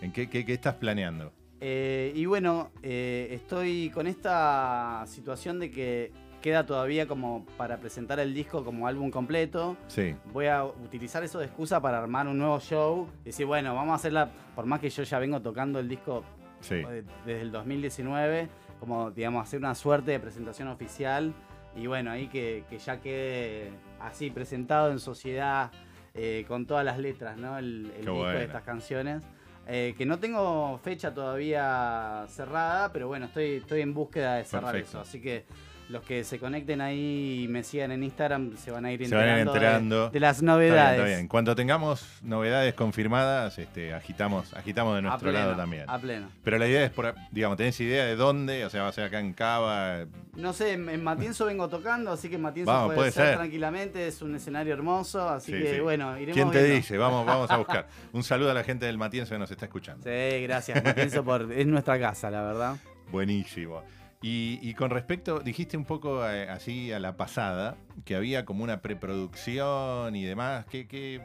¿en 0.00 0.12
qué, 0.12 0.28
qué- 0.28 0.44
qué 0.44 0.54
estás 0.54 0.74
planeando? 0.74 1.32
Eh, 1.60 2.10
y 2.16 2.24
bueno, 2.26 2.72
eh, 2.82 3.28
estoy 3.30 3.90
con 3.90 4.08
esta 4.08 5.04
situación 5.06 5.60
de 5.60 5.70
que 5.70 6.10
queda 6.42 6.66
todavía 6.66 7.06
como 7.08 7.46
para 7.56 7.78
presentar 7.78 8.20
el 8.20 8.34
disco 8.34 8.62
como 8.64 8.86
álbum 8.86 9.10
completo. 9.10 9.76
Sí, 9.86 10.14
Voy 10.34 10.46
a 10.46 10.64
utilizar 10.64 11.22
eso 11.24 11.38
de 11.38 11.46
excusa 11.46 11.80
para 11.80 11.98
armar 11.98 12.26
un 12.28 12.36
nuevo 12.36 12.60
show. 12.60 13.08
Y 13.22 13.26
decir, 13.26 13.46
bueno, 13.46 13.74
vamos 13.74 13.92
a 13.92 13.94
hacerla, 13.94 14.28
por 14.54 14.66
más 14.66 14.80
que 14.80 14.90
yo 14.90 15.02
ya 15.04 15.18
vengo 15.18 15.40
tocando 15.40 15.78
el 15.78 15.88
disco 15.88 16.24
sí. 16.60 16.74
eh, 16.74 17.04
desde 17.24 17.40
el 17.40 17.52
2019, 17.52 18.48
como 18.78 19.10
digamos, 19.10 19.42
hacer 19.46 19.58
una 19.60 19.74
suerte 19.74 20.10
de 20.10 20.20
presentación 20.20 20.68
oficial. 20.68 21.32
Y 21.74 21.86
bueno, 21.86 22.10
ahí 22.10 22.28
que, 22.28 22.64
que 22.68 22.78
ya 22.78 23.00
quede 23.00 23.70
así 24.00 24.30
presentado 24.30 24.90
en 24.90 24.98
sociedad 24.98 25.70
eh, 26.12 26.44
con 26.46 26.66
todas 26.66 26.84
las 26.84 26.98
letras, 26.98 27.38
¿no? 27.38 27.56
El, 27.56 27.90
el 27.96 28.00
disco 28.04 28.26
de 28.26 28.44
estas 28.44 28.62
canciones. 28.62 29.24
Eh, 29.68 29.94
que 29.96 30.04
no 30.04 30.18
tengo 30.18 30.76
fecha 30.82 31.14
todavía 31.14 32.24
cerrada, 32.28 32.92
pero 32.92 33.06
bueno, 33.06 33.26
estoy, 33.26 33.54
estoy 33.56 33.80
en 33.80 33.94
búsqueda 33.94 34.34
de 34.34 34.44
cerrar 34.44 34.72
Perfecto. 34.72 34.98
eso. 34.98 35.00
Así 35.00 35.22
que 35.22 35.44
los 35.92 36.02
que 36.04 36.24
se 36.24 36.38
conecten 36.38 36.80
ahí 36.80 37.42
y 37.44 37.48
me 37.48 37.62
sigan 37.62 37.92
en 37.92 38.02
Instagram 38.02 38.56
se 38.56 38.70
van 38.70 38.84
a 38.86 38.92
ir 38.92 39.06
Se 39.06 39.14
van 39.14 39.28
a 39.28 39.32
ir 39.40 39.46
enterando, 39.46 40.08
de- 40.10 40.18
las 40.20 40.38
Está 40.38 40.56
bien, 40.56 40.70
novedades. 40.70 40.98
está 41.00 41.04
bien. 41.16 41.28
Cuando 41.28 41.54
tengamos 41.54 42.04
novedades 42.22 42.74
confirmadas, 42.74 43.58
este, 43.58 43.92
agitamos, 43.94 44.52
agitamos 44.54 44.94
de 44.94 44.98
A 44.98 45.02
nuestro 45.02 45.30
pleno, 45.30 45.44
lado 45.46 45.56
también. 45.56 45.84
A 45.88 45.98
pleno. 45.98 46.28
Pero 46.42 46.58
la 46.58 46.66
idea 46.66 46.84
es, 46.84 46.90
por, 46.90 47.14
digamos, 47.30 47.56
¿tenés 47.58 47.78
idea 47.80 48.04
de 48.06 48.16
dónde? 48.16 48.64
O 48.64 48.70
sea, 48.70 48.82
va 48.82 48.88
a 48.88 48.92
ser 48.92 49.04
acá 49.04 49.20
en 49.20 49.32
Cava. 49.34 50.06
No 50.34 50.52
sé, 50.52 50.72
en 50.72 50.88
en 50.88 51.04
Matienzo 51.04 51.44
vengo 51.44 51.68
tocando, 51.68 52.10
así 52.12 52.28
que 52.30 52.36
en 52.36 52.42
Matienzo 52.42 52.72
Vamos, 52.72 52.86
puede, 52.86 52.96
puede 52.98 53.12
ser, 53.12 53.26
ser. 53.26 53.36
tranquilamente, 53.36 54.06
es 54.08 54.22
un 54.22 54.34
escenario 54.34 54.72
hermoso, 54.72 55.28
así 55.28 55.52
Sí, 55.52 55.58
que 55.62 55.74
sí. 55.74 55.80
bueno, 55.80 56.16
iremos 56.16 56.34
¿Quién 56.34 56.50
te 56.50 56.58
viendo. 56.62 56.76
dice? 56.76 56.96
Vamos, 56.96 57.26
vamos 57.26 57.50
a 57.50 57.56
buscar. 57.58 57.86
Un 58.12 58.22
saludo 58.22 58.50
a 58.50 58.54
la 58.54 58.64
gente 58.64 58.86
del 58.86 58.96
Matienzo 58.98 59.34
que 59.34 59.38
nos 59.38 59.50
está 59.50 59.66
escuchando. 59.66 60.02
Sí, 60.04 60.42
gracias, 60.42 60.82
Matienzo, 60.82 61.22
por, 61.22 61.52
es 61.52 61.66
nuestra 61.66 62.00
casa, 62.00 62.30
la 62.30 62.42
verdad. 62.42 62.76
Buenísimo. 63.10 63.82
Y, 64.22 64.60
y 64.62 64.74
con 64.74 64.90
respecto, 64.90 65.40
dijiste 65.40 65.76
un 65.76 65.84
poco 65.84 66.26
eh, 66.28 66.48
así 66.48 66.92
a 66.92 67.00
la 67.00 67.16
pasada, 67.16 67.76
que 68.04 68.14
había 68.14 68.44
como 68.44 68.62
una 68.62 68.80
preproducción 68.80 70.14
y 70.14 70.24
demás. 70.24 70.64
¿Qué, 70.66 70.86
qué, 70.86 71.20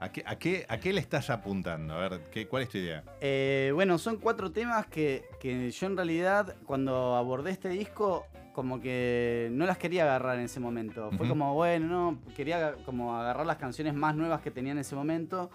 a, 0.00 0.10
qué, 0.10 0.24
a, 0.26 0.36
qué, 0.36 0.64
a 0.68 0.78
qué 0.78 0.92
le 0.94 1.00
estás 1.00 1.28
apuntando? 1.28 1.94
A 1.94 2.08
ver, 2.08 2.22
¿qué, 2.32 2.48
¿cuál 2.48 2.62
es 2.62 2.70
tu 2.70 2.78
idea? 2.78 3.04
Eh, 3.20 3.70
bueno, 3.74 3.98
son 3.98 4.16
cuatro 4.16 4.50
temas 4.52 4.86
que, 4.86 5.24
que 5.38 5.70
yo 5.70 5.86
en 5.86 5.96
realidad 5.96 6.56
cuando 6.64 7.14
abordé 7.14 7.50
este 7.50 7.68
disco 7.68 8.26
como 8.54 8.80
que 8.80 9.48
no 9.52 9.64
las 9.66 9.78
quería 9.78 10.02
agarrar 10.04 10.38
en 10.38 10.44
ese 10.44 10.60
momento. 10.60 11.10
Fue 11.16 11.28
como, 11.28 11.54
bueno, 11.54 11.86
no, 11.86 12.18
quería 12.34 12.74
como 12.84 13.16
agarrar 13.16 13.46
las 13.46 13.56
canciones 13.56 13.94
más 13.94 14.16
nuevas 14.16 14.40
que 14.40 14.50
tenía 14.50 14.72
en 14.72 14.78
ese 14.78 14.96
momento. 14.96 15.50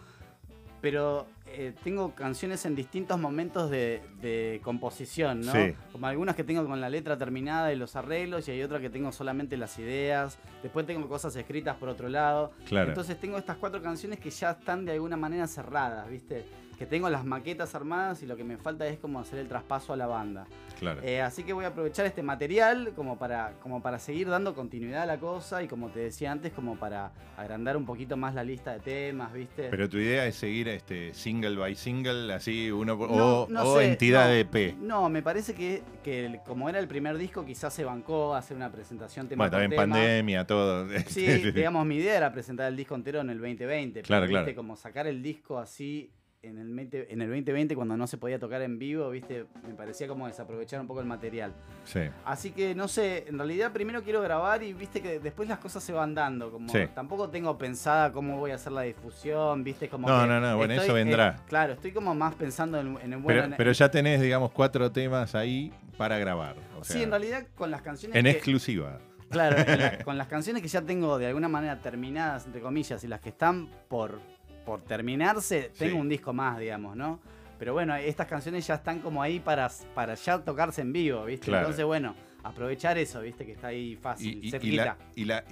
Pero 0.81 1.27
eh, 1.57 1.73
tengo 1.83 2.13
canciones 2.13 2.65
en 2.65 2.75
distintos 2.75 3.19
momentos 3.19 3.69
de, 3.69 4.01
de 4.21 4.59
composición, 4.63 5.41
¿no? 5.41 5.51
Sí. 5.51 5.73
Como 5.91 6.07
algunas 6.07 6.35
que 6.35 6.43
tengo 6.43 6.65
con 6.65 6.81
la 6.81 6.89
letra 6.89 7.17
terminada 7.17 7.71
y 7.73 7.75
los 7.75 7.95
arreglos, 7.95 8.47
y 8.47 8.51
hay 8.51 8.61
otras 8.63 8.81
que 8.81 8.89
tengo 8.89 9.11
solamente 9.11 9.57
las 9.57 9.77
ideas. 9.79 10.37
Después 10.61 10.85
tengo 10.85 11.07
cosas 11.07 11.35
escritas 11.35 11.75
por 11.77 11.89
otro 11.89 12.09
lado. 12.09 12.51
Claro. 12.67 12.89
Entonces 12.89 13.19
tengo 13.19 13.37
estas 13.37 13.57
cuatro 13.57 13.81
canciones 13.81 14.19
que 14.19 14.29
ya 14.29 14.51
están 14.51 14.85
de 14.85 14.93
alguna 14.93 15.17
manera 15.17 15.47
cerradas, 15.47 16.09
¿viste? 16.09 16.45
Que 16.77 16.85
tengo 16.85 17.09
las 17.09 17.23
maquetas 17.23 17.73
armadas 17.73 18.21
y 18.21 18.25
lo 18.25 18.35
que 18.35 18.43
me 18.43 18.57
falta 18.57 18.85
es 18.85 18.99
como 18.99 19.21
hacer 19.21 19.39
el 19.39 19.47
traspaso 19.47 19.93
a 19.93 19.95
la 19.95 20.07
banda. 20.07 20.45
claro. 20.77 21.01
Eh, 21.03 21.21
así 21.21 21.43
que 21.43 21.53
voy 21.53 21.63
a 21.63 21.69
aprovechar 21.69 22.05
este 22.05 22.21
material 22.21 22.91
como 22.97 23.17
para, 23.17 23.53
como 23.63 23.81
para 23.81 23.97
seguir 23.97 24.27
dando 24.27 24.53
continuidad 24.53 25.03
a 25.03 25.05
la 25.05 25.17
cosa 25.17 25.63
y 25.63 25.69
como 25.69 25.87
te 25.89 26.01
decía 26.01 26.33
antes, 26.33 26.51
como 26.51 26.75
para 26.75 27.13
agrandar 27.37 27.77
un 27.77 27.85
poquito 27.85 28.17
más 28.17 28.35
la 28.35 28.43
lista 28.43 28.73
de 28.73 28.79
temas, 28.79 29.31
¿viste? 29.31 29.69
Pero 29.69 29.87
tu 29.87 29.97
idea 29.97 30.25
es 30.25 30.35
seguir 30.35 30.67
este 30.67 31.13
single 31.13 31.44
by 31.53 31.75
single, 31.75 32.33
así 32.33 32.71
uno 32.71 32.95
No, 32.95 33.41
o, 33.43 33.47
no 33.49 33.63
o 33.63 33.77
sé, 33.79 33.85
entidad 33.91 34.25
no. 34.25 34.31
de 34.31 34.39
EP. 34.41 34.75
No, 34.79 35.09
me 35.09 35.21
parece 35.21 35.53
que, 35.53 35.83
que 36.03 36.25
el- 36.25 36.39
como 36.45 36.67
era 36.69 36.79
el 36.79 36.87
primer 36.87 37.17
disco, 37.17 37.45
quizás 37.45 37.73
se 37.73 37.83
bancó 37.83 38.33
hacer 38.35 38.57
una 38.57 38.71
presentación 38.71 39.27
tema 39.27 39.43
Bueno, 39.43 39.51
también 39.51 39.69
tema. 39.71 39.83
pandemia, 39.95 40.45
todo. 40.47 40.87
Sí, 41.07 41.25
digamos, 41.51 41.85
mi 41.85 41.97
idea 41.97 42.17
era 42.17 42.31
presentar 42.31 42.67
el 42.67 42.75
disco 42.75 42.95
entero 42.95 43.21
en 43.21 43.29
el 43.29 43.37
2020. 43.39 43.93
pero, 44.01 44.07
Claro, 44.07 44.23
¿viste? 44.27 44.43
claro. 44.43 44.55
Como 44.55 44.75
sacar 44.75 45.05
el 45.07 45.21
disco 45.21 45.59
así 45.59 46.09
en 46.47 46.57
el, 46.59 46.73
20 46.73 47.13
en 47.13 47.21
el 47.21 47.27
2020 47.29 47.75
cuando 47.75 47.97
no 47.97 48.07
se 48.07 48.17
podía 48.17 48.39
tocar 48.39 48.61
en 48.61 48.77
vivo, 48.79 49.09
¿viste? 49.09 49.45
Me 49.67 49.73
parecía 49.73 50.07
como 50.07 50.27
desaprovechar 50.27 50.79
un 50.81 50.87
poco 50.87 50.99
el 51.01 51.05
material. 51.05 51.53
Sí. 51.85 52.01
Así 52.25 52.51
que 52.51 52.75
no 52.75 52.87
sé, 52.87 53.25
en 53.27 53.37
realidad 53.37 53.71
primero 53.71 54.03
quiero 54.03 54.21
grabar 54.21 54.63
y 54.63 54.73
viste 54.73 55.01
que 55.01 55.19
después 55.19 55.49
las 55.49 55.59
cosas 55.59 55.83
se 55.83 55.91
van 55.93 56.13
dando. 56.15 56.51
Como 56.51 56.69
Sí. 56.69 56.79
tampoco 56.93 57.29
tengo 57.29 57.57
pensada 57.57 58.11
cómo 58.11 58.37
voy 58.37 58.51
a 58.51 58.55
hacer 58.55 58.71
la 58.71 58.81
difusión, 58.81 59.63
viste 59.63 59.89
como 59.89 60.07
No, 60.07 60.21
que 60.21 60.27
no, 60.27 60.39
no, 60.39 60.57
bueno, 60.57 60.73
estoy- 60.73 60.85
eso 60.85 60.93
vendrá. 60.93 61.29
eh, 61.39 61.41
claro, 61.47 61.73
estoy 61.73 61.91
como 61.91 62.13
más 62.15 62.35
pensando 62.35 62.79
en, 62.79 62.97
en 63.01 63.13
el 63.13 63.19
bueno. 63.19 63.41
Pero, 63.43 63.55
pero 63.57 63.71
ya 63.71 63.89
tenés, 63.89 64.21
digamos, 64.21 64.51
cuatro 64.51 64.91
temas 64.91 65.35
ahí 65.35 65.71
para 65.97 66.17
grabar. 66.17 66.55
o 66.79 66.83
sí, 66.83 67.03
en 67.03 67.09
realidad 67.09 67.45
con 67.55 67.71
las 67.71 67.81
canciones 67.81 68.15
En 68.17 68.25
que- 68.25 68.31
exclusiva. 68.31 68.99
Claro, 69.29 69.57
la- 69.57 69.97
con 70.05 70.17
las 70.17 70.27
canciones 70.27 70.61
que 70.61 70.67
ya 70.67 70.81
tengo 70.83 71.17
de 71.17 71.25
alguna 71.27 71.47
manera 71.47 71.79
terminadas, 71.81 72.45
entre 72.45 72.61
comillas, 72.61 73.03
y 73.03 73.07
las 73.07 73.19
que 73.21 73.29
están 73.29 73.69
por, 73.87 74.19
por 74.65 74.81
terminarse, 74.81 75.71
tengo 75.77 75.97
un 75.99 76.09
disco 76.09 76.33
más, 76.33 76.57
digamos, 76.59 76.95
¿no? 76.95 77.19
Pero 77.59 77.73
bueno, 77.73 77.95
estas 77.95 78.27
canciones 78.27 78.67
ya 78.67 78.75
están 78.75 78.99
como 78.99 79.21
ahí 79.21 79.39
para, 79.39 79.69
para 79.93 80.15
ya 80.15 80.39
tocarse 80.39 80.81
en 80.81 80.91
vivo, 80.91 81.23
¿viste? 81.25 81.45
Claro. 81.45 81.65
Entonces, 81.65 81.85
bueno, 81.85 82.15
aprovechar 82.43 82.97
eso, 82.97 83.21
¿viste? 83.21 83.45
Que 83.45 83.53
está 83.53 83.67
ahí 83.67 83.95
fácil, 83.95 84.39
Y, 84.39 84.45
y- 84.45 84.47
y 84.47 84.51
cerquita. 84.51 84.85
la, 84.85 84.97
y, 85.15 85.25
la- 85.25 85.43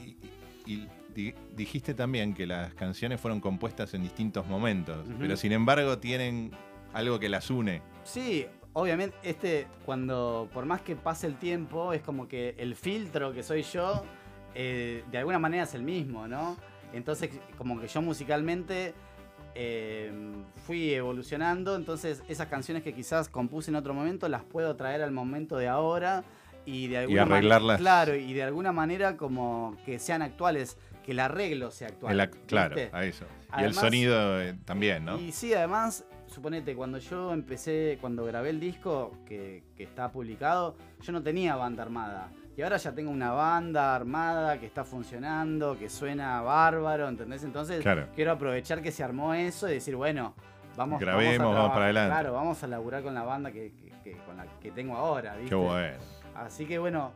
dijiste 1.55 1.93
también 1.93 2.33
que 2.33 2.45
las 2.47 2.73
canciones 2.73 3.19
fueron 3.21 3.39
compuestas 3.39 3.93
en 3.93 4.01
distintos 4.03 4.47
momentos, 4.47 5.07
pero 5.19 5.37
sin 5.37 5.51
embargo 5.51 5.97
tienen 5.99 6.51
algo 6.93 7.19
que 7.19 7.29
las 7.29 7.49
une. 7.49 7.81
Sí, 8.03 8.45
obviamente, 8.73 9.15
este, 9.23 9.67
cuando, 9.85 10.49
por 10.53 10.65
más 10.65 10.81
que 10.81 10.95
pase 10.95 11.27
el 11.27 11.35
tiempo, 11.35 11.93
es 11.93 12.01
como 12.01 12.27
que 12.27 12.55
el 12.57 12.75
filtro 12.75 13.31
que 13.33 13.43
soy 13.43 13.61
yo, 13.63 14.03
eh, 14.55 15.03
de 15.11 15.17
alguna 15.17 15.39
manera 15.39 15.63
es 15.63 15.73
el 15.75 15.83
mismo, 15.83 16.27
¿no? 16.27 16.57
Entonces, 16.93 17.29
como 17.57 17.79
que 17.79 17.87
yo 17.87 18.01
musicalmente 18.01 18.93
eh, 19.55 20.11
fui 20.65 20.93
evolucionando, 20.93 21.75
entonces 21.75 22.23
esas 22.27 22.47
canciones 22.47 22.83
que 22.83 22.93
quizás 22.93 23.29
compuse 23.29 23.69
en 23.71 23.75
otro 23.75 23.93
momento 23.93 24.27
las 24.29 24.43
puedo 24.43 24.75
traer 24.75 25.01
al 25.01 25.11
momento 25.11 25.57
de 25.57 25.67
ahora 25.67 26.23
y 26.65 26.87
de 26.87 26.99
alguna 26.99 27.25
mane- 27.25 27.35
arreglarlas. 27.37 27.79
claro, 27.79 28.15
y 28.15 28.33
de 28.33 28.43
alguna 28.43 28.71
manera 28.71 29.17
como 29.17 29.77
que 29.85 29.99
sean 29.99 30.21
actuales, 30.21 30.77
que 31.03 31.11
el 31.11 31.19
arreglo 31.19 31.69
sea 31.71 31.89
actual. 31.89 32.19
El 32.19 32.29
claro, 32.29 32.75
¿viste? 32.75 32.89
a 32.95 33.03
eso. 33.05 33.25
y 33.59 33.63
el 33.63 33.73
sonido 33.73 34.41
eh, 34.41 34.55
también, 34.65 35.03
¿no? 35.03 35.19
Y 35.19 35.33
sí, 35.33 35.53
además, 35.53 36.05
suponete, 36.27 36.73
cuando 36.75 36.97
yo 36.99 37.33
empecé, 37.33 37.97
cuando 37.99 38.23
grabé 38.25 38.51
el 38.51 38.59
disco 38.61 39.17
que, 39.25 39.63
que 39.75 39.83
está 39.83 40.11
publicado, 40.11 40.77
yo 41.01 41.11
no 41.11 41.21
tenía 41.21 41.55
banda 41.57 41.83
armada. 41.83 42.31
Y 42.55 42.61
ahora 42.61 42.77
ya 42.77 42.91
tengo 42.93 43.09
una 43.09 43.31
banda 43.31 43.95
armada 43.95 44.59
que 44.59 44.67
está 44.67 44.83
funcionando, 44.83 45.77
que 45.77 45.89
suena 45.89 46.41
bárbaro, 46.41 47.07
¿entendés? 47.09 47.43
Entonces 47.43 47.81
Claro. 47.81 48.07
quiero 48.15 48.31
aprovechar 48.33 48.81
que 48.81 48.91
se 48.91 49.03
armó 49.03 49.33
eso 49.33 49.67
y 49.67 49.73
decir, 49.73 49.95
bueno, 49.95 50.35
vamos, 50.75 50.99
Grabemos, 50.99 51.37
vamos, 51.39 51.55
a 51.55 51.57
vamos 51.59 51.71
para 51.73 51.85
adelante. 51.85 52.11
Claro, 52.13 52.33
vamos 52.33 52.63
a 52.63 52.67
laburar 52.67 53.01
con 53.01 53.13
la 53.15 53.23
banda 53.23 53.51
que, 53.51 53.73
que- 53.73 53.91
que- 54.03 54.17
con 54.25 54.37
la 54.37 54.45
que 54.61 54.69
tengo 54.71 54.95
ahora, 54.95 55.33
¿viste? 55.35 55.49
Qué 55.49 55.55
bueno. 55.55 55.97
Así 56.35 56.65
que 56.67 56.77
bueno, 56.77 57.11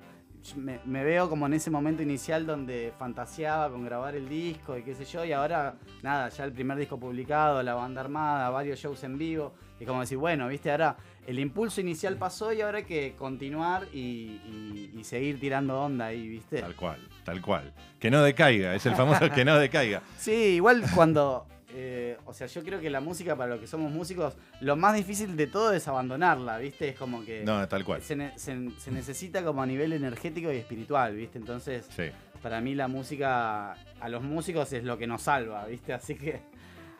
me, 0.55 0.79
me 0.85 1.03
veo 1.03 1.29
como 1.29 1.45
en 1.45 1.53
ese 1.53 1.69
momento 1.69 2.01
inicial 2.01 2.45
donde 2.47 2.91
fantaseaba 2.97 3.69
con 3.69 3.83
grabar 3.83 4.15
el 4.15 4.27
disco 4.29 4.75
y 4.77 4.81
qué 4.83 4.95
sé 4.95 5.05
yo, 5.05 5.23
y 5.25 5.33
ahora 5.33 5.75
nada, 6.01 6.29
ya 6.29 6.45
el 6.45 6.51
primer 6.53 6.77
disco 6.77 6.97
publicado, 6.99 7.61
la 7.61 7.75
banda 7.75 8.01
armada, 8.01 8.49
varios 8.49 8.79
shows 8.79 9.03
en 9.03 9.17
vivo, 9.17 9.53
y 9.79 9.85
como 9.85 9.99
decir, 10.01 10.17
bueno, 10.17 10.47
viste, 10.47 10.71
ahora 10.71 10.95
el 11.27 11.37
impulso 11.39 11.81
inicial 11.81 12.15
pasó 12.17 12.51
y 12.53 12.61
ahora 12.61 12.79
hay 12.79 12.85
que 12.85 13.13
continuar 13.17 13.87
y, 13.93 13.99
y- 13.99 14.91
y 14.97 15.03
seguir 15.03 15.39
tirando 15.39 15.79
onda 15.79 16.05
ahí, 16.07 16.27
viste. 16.27 16.61
Tal 16.61 16.75
cual, 16.75 17.07
tal 17.23 17.41
cual. 17.41 17.73
Que 17.99 18.09
no 18.09 18.23
decaiga, 18.23 18.73
es 18.73 18.85
el 18.87 18.95
famoso 18.95 19.29
que 19.29 19.45
no 19.45 19.57
decaiga. 19.59 20.01
Sí, 20.17 20.31
igual 20.55 20.83
cuando. 20.95 21.45
eh, 21.73 22.17
o 22.25 22.33
sea, 22.33 22.47
yo 22.47 22.63
creo 22.63 22.79
que 22.79 22.89
la 22.89 23.01
música, 23.01 23.35
para 23.35 23.51
los 23.51 23.59
que 23.59 23.67
somos 23.67 23.91
músicos, 23.91 24.35
lo 24.61 24.75
más 24.77 24.95
difícil 24.95 25.35
de 25.35 25.45
todo 25.47 25.73
es 25.73 25.87
abandonarla, 25.87 26.57
¿viste? 26.57 26.89
Es 26.89 26.95
como 26.97 27.23
que. 27.23 27.43
No, 27.43 27.67
tal 27.67 27.83
cual. 27.83 28.01
Se, 28.01 28.15
ne- 28.15 28.31
se- 28.39 28.71
se 28.79 28.91
necesita 28.91 29.43
como 29.43 29.61
a 29.61 29.65
nivel 29.65 29.93
energético 29.93 30.51
y 30.51 30.55
espiritual, 30.57 31.15
¿viste? 31.15 31.37
Entonces, 31.37 31.87
Sí. 31.95 32.05
para 32.41 32.61
mí 32.61 32.73
la 32.73 32.87
música, 32.87 33.73
a 33.99 34.09
los 34.09 34.23
músicos 34.23 34.71
es 34.73 34.83
lo 34.85 34.97
que 34.97 35.07
nos 35.07 35.23
salva, 35.23 35.65
¿viste? 35.65 35.93
Así 35.93 36.15
que, 36.15 36.39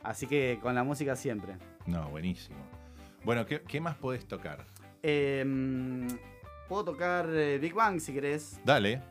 así 0.04 0.28
que 0.28 0.60
con 0.62 0.76
la 0.76 0.84
música 0.84 1.16
siempre. 1.16 1.54
No, 1.86 2.10
buenísimo. 2.10 2.58
Bueno, 3.28 3.46
¿qué, 3.46 3.62
qué 3.62 3.82
más 3.82 3.98
podés 3.98 4.26
tocar? 4.26 4.66
Eh, 5.04 5.44
Puedo 6.70 6.86
tocar 6.86 7.28
eh, 7.30 7.58
Big 7.60 7.74
Bang 7.74 8.00
si 8.00 8.14
querés, 8.14 8.58
Dale. 8.64 9.02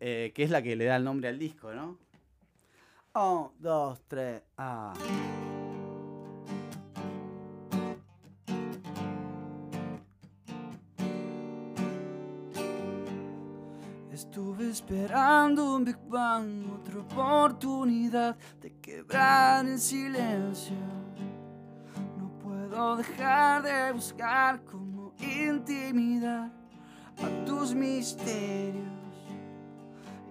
eh, 0.00 0.32
que 0.34 0.42
es 0.42 0.48
la 0.48 0.62
que 0.62 0.74
le 0.74 0.86
da 0.86 0.96
el 0.96 1.04
nombre 1.04 1.28
al 1.28 1.38
disco, 1.38 1.70
¿no? 1.74 1.98
Un, 3.14 3.50
dos, 3.58 4.00
tres, 4.08 4.42
ah. 4.56 4.94
Esperando 14.74 15.76
un 15.76 15.84
Big 15.84 15.98
Bang, 16.08 16.68
otra 16.72 16.98
oportunidad 16.98 18.36
de 18.60 18.72
quebrar 18.80 19.64
el 19.64 19.78
silencio. 19.78 20.74
No 22.18 22.28
puedo 22.42 22.96
dejar 22.96 23.62
de 23.62 23.92
buscar 23.92 24.64
cómo 24.64 25.14
intimidar 25.20 26.50
a 27.22 27.44
tus 27.46 27.72
misterios. 27.72 28.84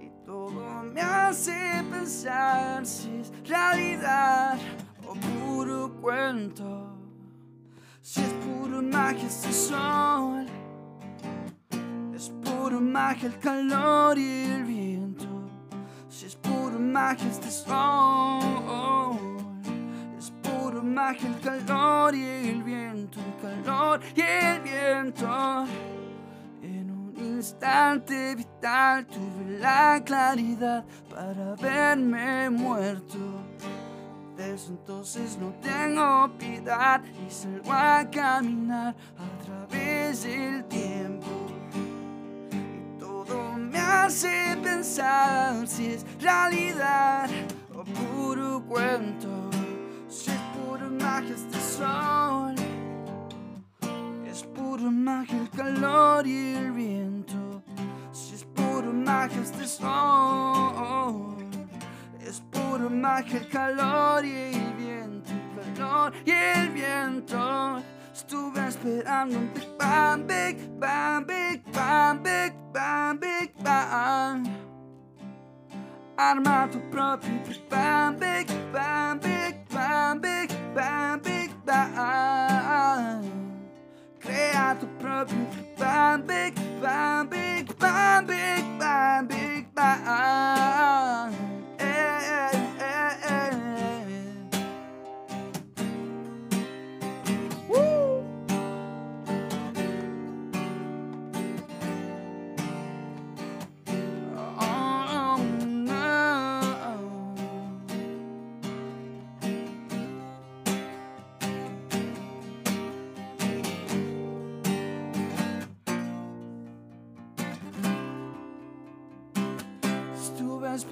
Y 0.01 0.09
todo 0.25 0.83
me 0.91 0.99
hace 0.99 1.81
pensar 1.89 2.85
si 2.85 3.15
es 3.21 3.31
realidad 3.47 4.57
o 5.07 5.13
puro 5.15 5.89
cuento. 6.01 6.97
Si 8.01 8.19
es 8.19 8.33
puro 8.45 8.81
magia 8.81 9.25
este 9.25 9.53
sol. 9.53 10.42
Es 12.73 12.79
puro 12.79 12.89
magia 12.89 13.27
el 13.27 13.37
calor 13.37 14.17
y 14.17 14.45
el 14.45 14.63
viento. 14.63 15.27
Si 16.09 16.25
es 16.25 16.35
puro 16.35 16.79
magia 16.79 17.29
este 17.29 17.51
sol. 17.51 17.77
Es 20.17 20.31
puro 20.41 20.81
magia 20.81 21.29
el 21.29 21.39
calor 21.39 22.15
y 22.15 22.23
el 22.23 22.63
viento. 22.63 23.19
El 23.19 23.63
calor 23.63 23.99
y 24.15 24.21
el 24.21 24.61
viento. 24.61 25.65
En 26.63 26.89
un 26.89 27.13
instante 27.15 28.33
vital 28.33 29.05
tuve 29.05 29.59
la 29.59 30.01
claridad 30.03 30.83
para 31.11 31.53
verme 31.53 32.49
muerto. 32.49 33.19
Desde 34.35 34.69
entonces 34.69 35.37
no 35.37 35.53
tengo 35.61 36.27
piedad 36.39 37.03
y 37.05 37.29
salgo 37.29 37.71
a 37.71 38.03
caminar 38.09 38.95
a 39.15 39.43
través 39.45 40.23
del 40.23 40.65
tiempo. 40.65 41.42
Todo 43.25 43.53
me 43.57 43.79
hace 43.79 44.57
pensar 44.61 45.67
si 45.67 45.87
es 45.87 46.05
realidad 46.19 47.29
o 47.73 47.83
puro 47.83 48.63
cuento. 48.67 49.49
Si 50.09 50.29
es 50.29 50.37
pura 50.55 50.89
magia 50.89 51.35
este 51.35 51.59
sol. 51.59 52.55
Es 54.29 54.43
pura 54.43 54.89
magia 54.91 55.37
el 55.37 55.49
calor 55.49 56.27
y 56.27 56.55
el 56.55 56.71
viento. 56.71 57.63
Si 58.11 58.35
es 58.35 58.43
pura 58.43 58.91
magia 58.91 59.41
este 59.41 59.67
sol. 59.67 61.35
Es 62.19 62.41
pura 62.51 62.89
magia 62.89 63.39
el 63.39 63.47
calor 63.47 64.25
y 64.25 64.31
el 64.31 64.73
viento. 64.73 65.31
El 65.31 65.73
calor 65.73 66.13
y 66.25 66.31
el 66.31 66.69
viento. 66.69 67.81
Estuve 68.13 68.67
esperando 68.67 69.39
un 69.39 69.51
Big 69.53 69.67
Bang, 69.79 70.27
Big 70.27 70.57
Bang, 70.79 71.25
Big 71.25 71.63
Bang, 71.73 72.21
Big 72.21 72.53
Bang, 72.71 73.19
Big 73.19 73.51
Bang. 73.63 74.43
Arma 76.15 76.67
tu 76.71 76.79
propio 76.91 77.31
Big 77.49 77.59
Bang, 77.69 78.19
Big 78.19 78.47
Bang, 78.71 79.19
Big 79.19 79.55
Bang, 79.67 80.19
Big 80.21 80.51
Bang, 80.75 81.21
Big 81.23 81.51
Bang. 81.65 83.23
Crea 84.19 84.75
tu 84.79 84.85
propio 84.99 85.35
Big 85.35 85.75
Bang, 85.75 86.21
Big 86.23 86.53
Bang, 86.79 87.27
Big 87.27 87.75
Bang, 87.79 88.25
Big 88.27 88.63
Bang, 88.77 89.27
Big 89.27 89.73
Bang. 89.73 91.52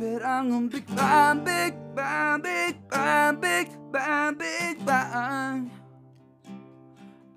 Esperando 0.01 0.57
un 0.57 0.67
Big 0.67 0.83
Bang, 0.95 1.43
Big 1.43 1.75
Bang, 1.95 2.41
Big 2.41 2.75
Bang, 2.89 3.39
Big 3.39 3.69
Bang, 3.91 4.35
Big 4.35 4.83
Bang. 4.83 5.69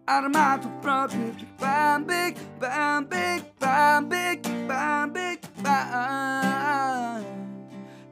Arma 0.07 0.59
tu 0.59 0.71
propio 0.81 1.19
Big 1.19 1.47
Bang, 1.59 2.05
Big 2.07 2.37
Bang, 2.59 3.05
Big 3.07 3.45
Bang, 3.61 4.09
Big 4.09 4.41
Bang, 4.67 5.13
Big 5.13 5.41
Bang. 5.63 7.23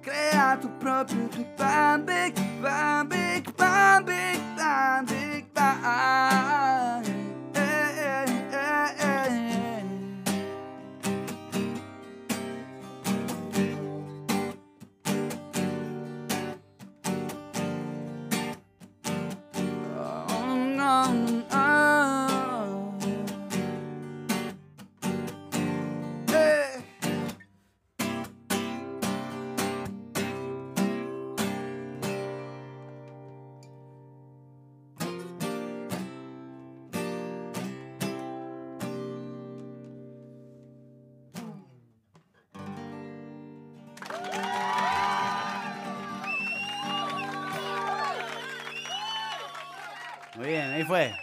Crea 0.03 0.59
tu 0.61 0.69
propio 0.79 1.29
Big 1.29 1.57
Bang, 1.57 2.05
Big 2.05 2.35
Bang, 2.61 3.09
Big 3.09 3.57
Bang, 3.57 4.05
Big 4.05 4.41
Bang, 4.57 5.07
Big 5.07 5.47
Bang. 5.55 6.82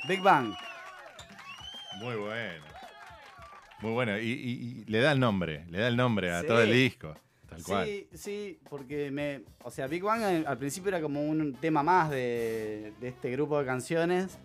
Big 0.10 0.22
Bang. 0.24 0.54
Muy 2.00 2.16
bueno. 2.16 2.64
Muy 3.82 3.92
bueno. 3.92 4.18
Y, 4.20 4.24
y- 4.32 4.82
y 4.82 4.86
le 4.86 5.00
da 5.02 5.12
el 5.12 5.20
nombre, 5.20 5.66
le 5.70 5.78
da 5.80 5.88
el 5.88 5.96
nombre 5.96 6.32
a 6.32 6.42
Sí. 6.42 6.48
todo 6.48 6.62
el 6.62 6.72
disco. 6.74 7.16
Tal 7.48 7.64
cual. 7.64 7.86
Sí, 7.86 8.08
sí, 8.16 8.60
porque 8.70 9.12
me. 9.12 9.42
O 9.64 9.70
sea, 9.72 9.86
Big 9.88 10.02
Bang 10.04 10.24
al, 10.24 10.48
al 10.48 10.58
principio 10.58 10.90
era 10.90 11.00
como 11.02 11.22
un 11.22 11.54
tema 11.54 11.84
más 11.84 12.10
de, 12.10 12.92
de 13.00 13.08
este 13.08 13.30
grupo 13.32 13.60
de 13.60 13.66
canciones. 13.66 14.38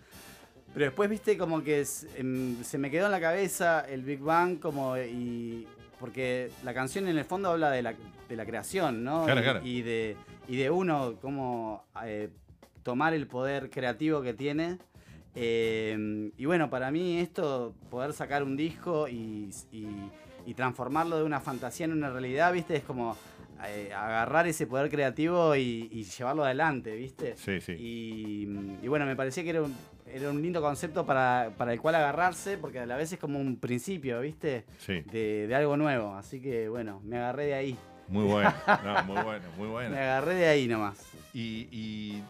Pero 0.73 0.85
después, 0.85 1.09
viste, 1.09 1.37
como 1.37 1.63
que 1.63 1.83
em, 2.15 2.63
se 2.63 2.77
me 2.77 2.91
quedó 2.91 3.05
en 3.07 3.11
la 3.11 3.19
cabeza 3.21 3.81
el 3.89 4.03
Big 4.03 4.19
Bang, 4.19 4.59
como. 4.59 4.95
y 4.97 5.67
Porque 5.99 6.51
la 6.63 6.73
canción 6.75 7.07
en 7.07 7.17
el 7.17 7.25
fondo 7.25 7.49
habla 7.51 7.71
de 7.71 7.81
la, 7.81 7.95
de 8.29 8.35
la 8.35 8.45
creación, 8.45 9.03
¿no? 9.03 9.25
Claro, 9.25 9.39
y, 9.39 9.43
claro. 9.43 9.61
y 9.63 9.81
de, 9.81 10.17
y 10.47 10.57
de 10.57 10.69
uno, 10.69 11.15
como. 11.21 11.85
eh, 12.03 12.29
tomar 12.83 13.15
el 13.15 13.25
poder 13.25 13.71
creativo 13.71 14.21
que 14.21 14.33
tiene. 14.35 14.77
Eh, 15.35 16.31
y 16.37 16.45
bueno, 16.45 16.69
para 16.69 16.91
mí 16.91 17.19
esto, 17.19 17.73
poder 17.89 18.13
sacar 18.13 18.43
un 18.43 18.55
disco 18.55 19.07
y, 19.07 19.49
y- 19.71 20.09
y 20.47 20.53
transformarlo 20.53 21.17
de 21.17 21.23
una 21.23 21.39
fantasía 21.39 21.85
en 21.87 21.93
una 21.93 22.11
realidad, 22.11 22.53
¿viste? 22.53 22.75
Es 22.75 22.83
como 22.83 23.17
eh, 23.67 23.91
agarrar 23.93 24.45
ese 24.47 24.67
poder 24.67 24.91
creativo 24.91 25.55
y, 25.55 25.89
y 25.91 26.03
llevarlo 26.03 26.43
adelante, 26.45 26.95
¿viste? 26.95 27.35
Sí, 27.35 27.59
sí. 27.61 27.75
Y, 27.79 28.87
bueno, 28.87 29.05
me 29.07 29.15
parecía 29.15 29.43
que 29.43 29.49
era 29.49 29.63
un, 29.63 29.75
era 30.13 30.29
un 30.29 30.39
lindo 30.41 30.61
concepto 30.61 31.03
para, 31.03 31.49
para 31.57 31.73
el 31.73 31.81
cual 31.81 31.95
agarrarse, 31.95 32.59
porque 32.59 32.79
a 32.79 32.85
la 32.85 32.95
vez 32.95 33.11
es 33.11 33.17
como 33.19 33.39
un 33.39 33.55
principio, 33.57 34.21
¿viste? 34.21 34.65
Sí, 34.77 35.01
De, 35.11 35.47
de 35.47 35.55
algo 35.55 35.75
nuevo. 35.77 36.13
Así 36.15 36.39
que 36.39 36.69
bueno, 36.69 37.01
me 37.03 37.17
agarré 37.17 37.45
de 37.47 37.53
ahí. 37.55 37.77
muy 38.07 38.25
bueno. 38.25 38.53
No, 38.83 39.03
muy 39.05 39.23
bueno, 39.23 39.45
muy 39.57 39.65
Me 39.67 39.71
bueno. 39.73 39.95
agarré 39.95 40.35
de 40.35 40.45
ahí 40.47 40.67
nomás. 40.67 40.99
Y, 41.33 41.67
y, 41.71 42.21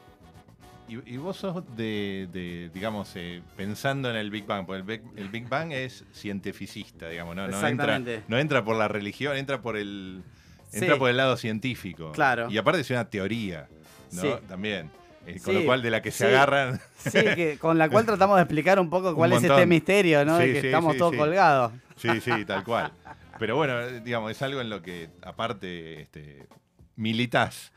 y- 0.87 1.13
y 1.13 1.17
vos 1.17 1.37
sos 1.37 1.63
de, 1.75 2.27
de, 2.31 2.69
digamos, 2.73 3.11
eh, 3.15 3.41
pensando 3.55 4.09
en 4.09 4.15
el 4.15 4.29
Big 4.29 4.45
Bang, 4.45 4.65
porque 4.65 4.77
el 4.79 4.83
Big, 4.83 5.01
el 5.17 5.29
Big 5.29 5.47
Bang 5.49 5.71
es 5.71 6.03
cientificista, 6.13 7.09
digamos, 7.09 7.35
¿no? 7.35 7.47
No 7.47 7.67
entra, 7.67 8.01
no 8.27 8.37
entra 8.37 8.63
por 8.63 8.75
la 8.75 8.87
religión, 8.87 9.35
entra 9.37 9.61
por 9.61 9.77
el, 9.77 10.23
Sí. 10.69 10.79
entra 10.79 10.97
por 10.97 11.09
el 11.09 11.17
lado 11.17 11.37
científico. 11.37 12.11
Claro. 12.11 12.49
Y 12.51 12.57
aparte 12.57 12.81
es 12.81 12.89
una 12.89 13.09
teoría, 13.09 13.67
¿no? 14.11 14.21
Sí. 14.21 14.29
También. 14.47 14.89
Eh, 15.27 15.39
con 15.43 15.53
Sí, 15.55 15.59
lo 15.61 15.65
cual 15.65 15.81
de 15.81 15.89
la 15.89 16.01
que 16.01 16.11
se 16.11 16.25
sí. 16.27 16.31
agarran. 16.33 16.79
Sí, 16.97 17.11
que, 17.35 17.57
con 17.59 17.77
la 17.77 17.89
cual 17.89 18.05
tratamos 18.05 18.35
de 18.37 18.43
explicar 18.43 18.79
un 18.79 18.89
poco 18.89 19.15
cuál 19.15 19.33
es 19.33 19.43
este 19.43 19.65
misterio, 19.65 20.23
¿no? 20.25 20.37
de 20.37 20.53
que 20.53 20.59
estamos 20.67 20.97
todos 20.97 21.13
sí. 21.13 21.17
colgados. 21.17 21.71
Sí, 21.95 22.09
sí, 22.21 22.45
tal 22.45 22.63
cual. 22.63 22.91
Pero 23.39 23.55
bueno, 23.55 23.79
eh, 23.81 24.01
digamos, 24.01 24.31
es 24.31 24.41
algo 24.41 24.61
en 24.61 24.69
lo 24.69 24.81
que 24.81 25.09
aparte 25.23 26.01
este, 26.01 26.47
militás. 26.95 27.71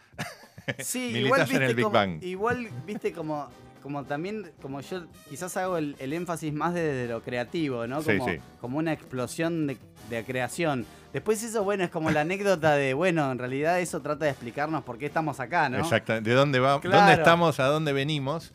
Sí, 0.79 1.01
igual 1.17 1.41
en 1.43 1.49
viste 1.49 1.65
el 1.67 1.75
Big 1.75 1.85
como, 1.85 1.95
Bang. 1.95 2.23
Igual, 2.23 2.69
viste, 2.87 3.13
como, 3.13 3.49
como 3.83 4.05
también, 4.05 4.51
como 4.61 4.81
yo 4.81 5.05
quizás 5.29 5.57
hago 5.57 5.77
el, 5.79 5.97
el 5.99 6.13
énfasis 6.13 6.53
más 6.53 6.75
desde 6.75 7.09
lo 7.09 7.23
creativo, 7.23 7.87
¿no? 7.87 8.03
Como, 8.03 8.27
sí. 8.29 8.39
como 8.61 8.79
una 8.79 8.93
explosión 8.93 9.67
de, 9.67 9.77
de 10.11 10.25
creación. 10.25 10.85
Después 11.13 11.43
eso, 11.43 11.65
bueno, 11.65 11.85
es 11.85 11.91
como 11.91 12.11
la 12.11 12.21
anécdota 12.21 12.75
de, 12.75 12.93
bueno, 12.95 13.33
en 13.33 13.39
realidad 13.39 13.81
eso 13.81 14.01
trata 14.03 14.27
de 14.27 14.31
explicarnos 14.33 14.85
por 14.85 14.99
qué 14.99 15.07
estamos 15.07 15.41
acá, 15.41 15.69
¿no? 15.69 15.79
Exacto. 15.79 16.21
¿De 16.21 16.33
dónde? 16.35 16.59
Claro. 16.59 16.81
¿Dónde 16.83 17.13
estamos? 17.15 17.59
¿A 17.61 17.65
dónde 17.67 17.93
venimos? 17.95 18.53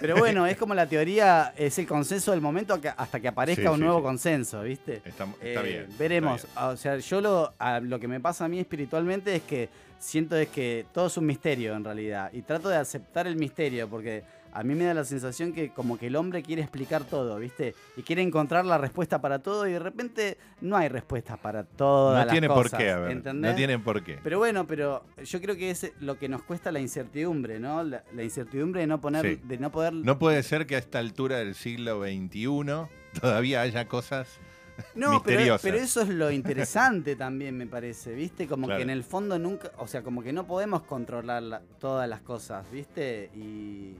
Pero 0.00 0.16
bueno, 0.16 0.46
es 0.46 0.56
como 0.56 0.72
la 0.74 0.86
teoría, 0.86 1.52
es 1.56 1.78
el 1.80 1.86
consenso 1.86 2.30
del 2.30 2.40
momento 2.40 2.78
hasta 2.96 3.18
que 3.20 3.28
aparezca 3.28 3.62
Sí, 3.62 3.68
un 3.68 3.74
sí, 3.76 3.80
nuevo 3.82 3.98
sí. 3.98 4.04
consenso, 4.04 4.62
¿viste? 4.62 5.02
Está, 5.04 5.24
está 5.24 5.60
Eh, 5.60 5.62
bien. 5.64 5.82
está 5.82 5.94
Veremos. 5.98 6.42
bien. 6.42 6.64
O 6.68 6.76
sea, 6.76 6.96
yo 6.98 7.20
lo, 7.20 7.54
a- 7.58 7.80
lo 7.80 7.98
que 7.98 8.06
me 8.08 8.20
pasa 8.20 8.44
a 8.44 8.48
mí 8.48 8.60
espiritualmente 8.60 9.34
es 9.34 9.42
que 9.42 9.68
siento 9.98 10.36
es 10.36 10.48
que 10.48 10.86
todo 10.92 11.06
es 11.06 11.16
un 11.16 11.26
misterio 11.26 11.74
en 11.74 11.84
realidad. 11.84 12.30
Y 12.32 12.42
trato 12.42 12.68
de 12.68 12.76
aceptar 12.76 13.26
el 13.26 13.36
misterio 13.36 13.88
porque 13.88 14.24
a 14.52 14.62
mí 14.62 14.74
me 14.74 14.84
da 14.84 14.94
la 14.94 15.04
sensación 15.04 15.52
que 15.52 15.68
como 15.70 15.98
que 15.98 16.06
el 16.06 16.16
hombre 16.16 16.42
quiere 16.42 16.62
explicar 16.62 17.04
todo, 17.04 17.38
¿viste? 17.38 17.74
Y 17.96 18.02
quiere 18.02 18.22
encontrar 18.22 18.64
la 18.64 18.78
respuesta 18.78 19.20
para 19.20 19.38
todo 19.40 19.68
y 19.68 19.72
de 19.72 19.78
repente 19.78 20.38
no 20.62 20.76
hay 20.78 20.88
respuestas 20.88 21.38
para 21.38 21.64
todas 21.64 22.20
No 22.20 22.24
las 22.24 22.32
tiene 22.32 22.48
cosas, 22.48 22.70
por 22.70 22.78
qué, 22.80 22.90
a 22.90 22.98
ver. 22.98 23.10
¿entendés? 23.10 23.50
No 23.50 23.54
tiene 23.56 23.78
por 23.78 24.02
qué. 24.02 24.18
Pero 24.22 24.38
bueno, 24.38 24.66
pero 24.66 25.04
yo 25.22 25.40
creo 25.42 25.56
que 25.56 25.70
es 25.70 25.92
lo 26.00 26.18
que 26.18 26.30
nos 26.30 26.42
cuesta 26.42 26.72
la 26.72 26.80
incertidumbre, 26.80 27.60
¿no? 27.60 27.82
La, 27.84 28.02
la 28.14 28.22
incertidumbre 28.22 28.80
de 28.80 28.86
no 28.86 28.98
poner, 28.98 29.26
Sí. 29.26 29.40
de 29.44 29.58
no 29.58 29.70
poder 29.70 29.92
No 29.92 30.18
puede 30.18 30.42
ser 30.42 30.66
que 30.66 30.76
a 30.76 30.78
esta 30.78 31.00
altura 31.00 31.36
del 31.36 31.54
siglo 31.54 32.00
XXI 32.02 32.88
todavía 33.20 33.60
haya 33.60 33.86
cosas. 33.88 34.38
No, 34.94 35.22
pero, 35.22 35.56
pero 35.62 35.76
eso 35.76 36.02
es 36.02 36.08
lo 36.08 36.30
interesante 36.30 37.16
también, 37.16 37.56
me 37.56 37.66
parece, 37.66 38.14
¿viste? 38.14 38.46
Como 38.46 38.66
Claro. 38.66 38.78
que 38.78 38.82
en 38.84 38.90
el 38.90 39.04
fondo 39.04 39.38
nunca, 39.38 39.70
o 39.78 39.86
sea, 39.86 40.02
como 40.02 40.22
que 40.22 40.32
no 40.32 40.46
podemos 40.46 40.82
controlar 40.82 41.42
la- 41.42 41.62
todas 41.78 42.08
las 42.08 42.20
cosas, 42.20 42.70
¿viste? 42.70 43.30
Y, 43.34 43.96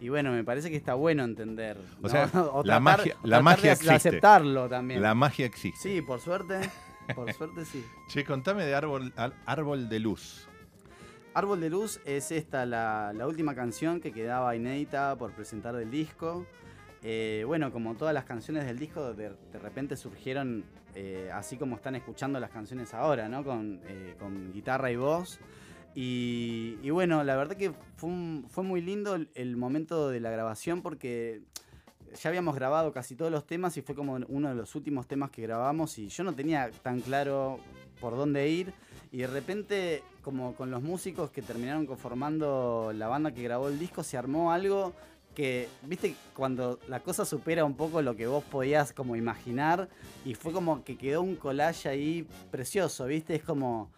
y 0.00 0.08
bueno, 0.08 0.32
me 0.32 0.44
parece 0.44 0.70
que 0.70 0.76
está 0.76 0.94
bueno 0.94 1.24
entender. 1.24 1.76
O 2.00 2.02
¿no? 2.02 2.08
sea, 2.08 2.30
O 2.52 2.62
la 2.64 2.78
tratar- 2.78 2.80
magia- 2.82 3.16
la 3.22 3.40
magia 3.40 3.62
de 3.70 3.72
existe. 3.72 3.94
aceptarlo 3.94 4.68
también. 4.68 5.00
La 5.02 5.14
magia 5.14 5.46
existe. 5.46 5.78
Sí, 5.80 6.02
por 6.02 6.20
suerte, 6.20 6.60
por 7.14 7.32
suerte 7.32 7.64
sí. 7.64 7.84
Che, 8.08 8.24
contame 8.24 8.64
de 8.64 8.74
Árbol, 8.74 9.12
árbol 9.46 9.88
de 9.88 10.00
Luz. 10.00 10.46
Árbol 11.34 11.60
de 11.60 11.68
Luz 11.68 12.00
es 12.04 12.30
esta 12.30 12.64
la, 12.64 13.12
la 13.12 13.26
última 13.26 13.54
canción 13.56 14.00
que 14.00 14.12
quedaba 14.12 14.54
inédita 14.54 15.16
por 15.16 15.32
presentar 15.32 15.74
del 15.74 15.90
disco. 15.90 16.46
Eh, 17.06 17.44
bueno, 17.46 17.70
como 17.70 17.94
todas 17.96 18.14
las 18.14 18.24
canciones 18.24 18.64
del 18.64 18.78
disco, 18.78 19.12
de, 19.12 19.30
repente 19.52 19.94
surgieron 19.94 20.64
eh, 20.94 21.30
así 21.34 21.58
como 21.58 21.76
están 21.76 21.94
escuchando 21.96 22.40
las 22.40 22.50
canciones 22.50 22.94
ahora, 22.94 23.28
¿no? 23.28 23.44
Con, 23.44 23.82
eh, 23.86 24.16
guitarra 24.54 24.90
y 24.90 24.96
voz. 24.96 25.38
Y, 25.94 26.88
bueno, 26.90 27.22
la 27.22 27.36
verdad 27.36 27.56
que 27.56 27.72
fue 27.98 28.64
muy 28.64 28.80
lindo 28.80 29.14
el, 29.16 29.28
el 29.34 29.56
momento 29.56 30.08
de 30.08 30.18
la 30.18 30.30
grabación 30.30 30.80
porque 30.80 31.42
ya 32.20 32.30
habíamos 32.30 32.54
grabado 32.54 32.92
casi 32.92 33.14
todos 33.14 33.30
los 33.30 33.46
temas 33.46 33.76
y 33.76 33.82
fue 33.82 33.94
como 33.94 34.14
uno 34.28 34.48
de 34.48 34.54
los 34.54 34.74
últimos 34.74 35.06
temas 35.06 35.30
que 35.30 35.42
grabamos 35.42 35.98
y 35.98 36.08
yo 36.08 36.24
no 36.24 36.32
tenía 36.34 36.70
tan 36.82 37.00
claro 37.00 37.58
por 38.00 38.16
dónde 38.16 38.48
ir 38.48 38.72
y 39.12 39.18
de 39.18 39.26
repente 39.26 40.02
como 40.22 40.54
con 40.54 40.70
los 40.70 40.82
músicos 40.82 41.30
que 41.30 41.42
terminaron 41.42 41.86
conformando 41.86 42.92
la 42.94 43.08
banda 43.08 43.32
que 43.32 43.42
grabó 43.42 43.68
el 43.68 43.78
disco 43.78 44.02
se 44.02 44.16
armó 44.16 44.52
algo 44.52 44.94
que, 45.34 45.68
viste, 45.82 46.14
cuando 46.34 46.78
la 46.88 47.00
cosa 47.00 47.24
supera 47.24 47.64
un 47.64 47.74
poco 47.74 48.00
lo 48.02 48.14
que 48.16 48.26
vos 48.26 48.44
podías 48.44 48.92
como 48.92 49.16
imaginar 49.16 49.88
y 50.24 50.34
fue 50.34 50.52
como 50.52 50.84
que 50.84 50.96
quedó 50.96 51.22
un 51.22 51.34
collage 51.36 51.88
ahí 51.88 52.26
precioso, 52.50 53.06
viste, 53.06 53.34
es 53.34 53.42
como 53.42 53.90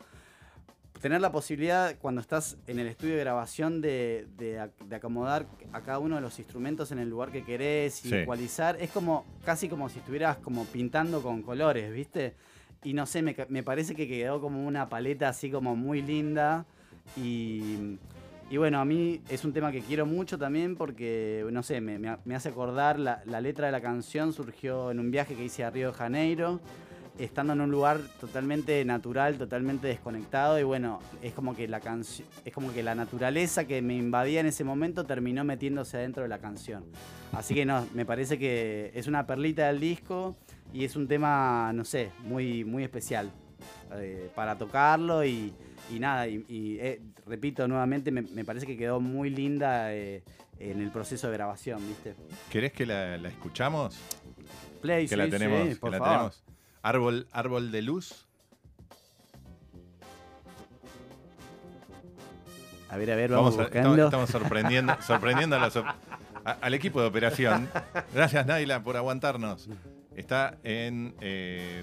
tener 1.00 1.20
la 1.20 1.30
posibilidad 1.30 1.94
cuando 2.00 2.22
estás 2.22 2.56
en 2.66 2.78
el 2.78 2.86
estudio 2.86 3.14
de 3.14 3.20
grabación 3.20 3.82
de, 3.82 4.26
de 4.38 4.58
ac- 4.58 4.72
de 4.88 4.96
acomodar 4.96 5.46
a 5.72 5.82
cada 5.82 5.98
uno 5.98 6.14
de 6.16 6.22
los 6.22 6.38
instrumentos 6.38 6.90
en 6.90 6.98
el 6.98 7.10
lugar 7.10 7.30
que 7.30 7.44
querés 7.44 8.04
y 8.06 8.08
Sí. 8.08 8.14
ecualizar, 8.16 8.76
es 8.80 8.90
como 8.90 9.26
casi 9.44 9.68
como 9.68 9.88
si 9.90 9.98
estuvieras 9.98 10.38
como 10.38 10.64
pintando 10.64 11.22
con 11.22 11.42
colores, 11.42 11.92
¿viste? 11.92 12.34
Y 12.82 12.94
no 12.94 13.04
sé, 13.04 13.20
me, 13.20 13.36
me 13.50 13.62
parece 13.62 13.94
que 13.94 14.08
quedó 14.08 14.40
como 14.40 14.66
una 14.66 14.88
paleta 14.88 15.28
así 15.28 15.50
como 15.50 15.76
muy 15.76 16.00
linda 16.00 16.64
y, 17.16 17.98
y 18.48 18.56
bueno, 18.58 18.78
a 18.80 18.84
mí 18.84 19.20
es 19.28 19.44
un 19.44 19.52
tema 19.52 19.72
que 19.72 19.80
quiero 19.80 20.06
mucho 20.06 20.38
también 20.38 20.76
porque, 20.76 21.44
no 21.50 21.62
sé, 21.62 21.80
me, 21.80 21.98
me 21.98 22.08
ha- 22.10 22.18
me 22.24 22.34
hace 22.36 22.48
acordar, 22.50 22.98
la, 22.98 23.22
la 23.26 23.40
letra 23.40 23.66
de 23.66 23.72
la 23.72 23.80
canción 23.80 24.32
surgió 24.32 24.90
en 24.92 25.00
un 25.00 25.10
viaje 25.10 25.34
que 25.34 25.44
hice 25.44 25.64
a 25.64 25.70
Río 25.70 25.88
de 25.88 25.94
Janeiro 25.94 26.60
estando 27.18 27.54
en 27.54 27.62
un 27.62 27.70
lugar 27.70 27.98
totalmente 28.20 28.84
natural, 28.84 29.38
totalmente 29.38 29.88
desconectado 29.88 30.60
y 30.60 30.64
bueno, 30.64 31.00
es 31.22 31.32
como 31.32 31.56
que 31.56 31.66
la 31.66 31.80
canción 31.80 32.28
es 32.44 32.52
como 32.52 32.72
que 32.74 32.82
la 32.82 32.94
naturaleza 32.94 33.64
que 33.66 33.80
me 33.80 33.96
invadía 33.96 34.40
en 34.40 34.46
ese 34.46 34.64
momento 34.64 35.04
terminó 35.04 35.42
metiéndose 35.42 35.96
adentro 35.96 36.22
de 36.24 36.28
la 36.28 36.38
canción. 36.38 36.84
Así 37.32 37.54
que 37.54 37.64
no, 37.64 37.86
me 37.94 38.04
parece 38.04 38.38
que 38.38 38.92
es 38.94 39.06
una 39.06 39.26
perlita 39.26 39.66
del 39.68 39.80
disco 39.80 40.36
y 40.74 40.84
es 40.84 40.94
un 40.94 41.08
tema, 41.08 41.72
no 41.72 41.84
sé, 41.86 42.10
muy 42.22 42.64
muy 42.64 42.84
especial 42.84 43.32
eh, 43.94 44.30
para 44.34 44.56
tocarlo 44.58 45.24
y, 45.24 45.52
y 45.90 45.98
nada, 45.98 46.26
y, 46.28 46.44
y, 46.48 46.78
eh, 46.80 47.00
repito 47.26 47.66
nuevamente, 47.68 48.10
me, 48.10 48.22
me 48.22 48.44
parece 48.44 48.66
que 48.66 48.76
quedó 48.76 49.00
muy 49.00 49.30
linda 49.30 49.92
eh, 49.94 50.22
en 50.58 50.80
el 50.80 50.90
proceso 50.90 51.28
de 51.28 51.32
grabación, 51.34 51.86
¿viste? 51.86 52.14
¿Querés 52.50 52.72
que 52.72 52.86
la, 52.86 53.16
la 53.18 53.28
escuchamos? 53.28 53.98
Play, 54.82 55.04
Que 55.04 55.08
sí, 55.10 55.16
la 55.16 55.28
tenemos. 55.28 55.62
sí, 55.62 55.68
que 55.74 55.76
por 55.76 55.90
la 55.90 55.98
favor. 55.98 56.12
tenemos. 56.14 56.44
Árbol, 56.82 57.26
árbol 57.32 57.70
de 57.72 57.82
luz. 57.82 58.26
A 62.88 62.96
ver, 62.96 63.10
a 63.10 63.16
ver, 63.16 63.30
vamos, 63.32 63.58
a- 63.58 63.62
buscando. 63.62 63.90
estamos, 63.90 64.04
estamos 64.06 64.30
sorprendiendo, 64.30 64.96
sorprendiendo 65.02 65.56
a 65.56 65.66
a- 66.44 66.52
al 66.60 66.74
equipo 66.74 67.00
de 67.00 67.08
operación. 67.08 67.68
Gracias, 68.14 68.46
Naila, 68.46 68.82
por 68.82 68.96
aguantarnos. 68.96 69.68
Está 70.14 70.56
en. 70.62 71.14
eh, 71.20 71.82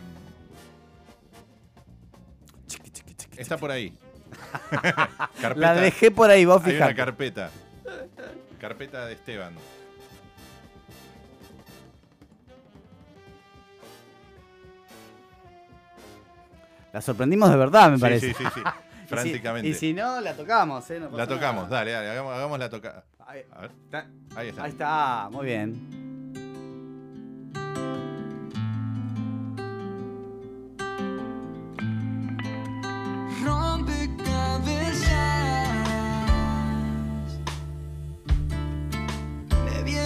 está 3.37 3.57
por 3.57 3.71
ahí. 3.71 3.93
La 5.55 5.73
dejé 5.75 6.11
por 6.11 6.29
ahí, 6.29 6.45
vos 6.45 6.57
Hay 6.65 6.71
una 6.75 6.85
fijate. 6.87 6.95
carpeta. 6.95 7.49
Carpeta 8.59 9.05
de 9.05 9.13
Esteban. 9.13 9.53
La 16.91 17.01
sorprendimos 17.01 17.49
de 17.49 17.57
verdad, 17.57 17.89
me 17.91 17.97
Sí, 17.97 18.01
parece. 18.01 18.27
sí, 18.27 18.33
sí, 18.37 18.43
sí. 18.55 18.61
Y 19.03 19.05
si- 19.05 19.15
Franticamente. 19.15 19.67
Y 19.69 19.73
si, 19.75 19.93
no, 19.93 20.21
la 20.21 20.33
tocamos, 20.33 20.89
¿eh? 20.89 20.99
No 20.99 21.09
la 21.15 21.27
tocamos, 21.27 21.65
nada. 21.65 21.77
dale, 21.79 21.91
dale, 21.91 22.09
hagamos, 22.09 22.33
hagamos 22.35 22.57
la 22.57 22.69
toca. 22.69 23.03
Ahí, 23.27 23.41
A 23.51 23.61
ver. 23.61 23.71
está. 23.83 24.07
Ahí 24.35 24.47
está. 24.47 24.63
Ahí 24.63 24.69
está, 24.71 25.29
muy 25.29 25.45
bien. 25.45 26.12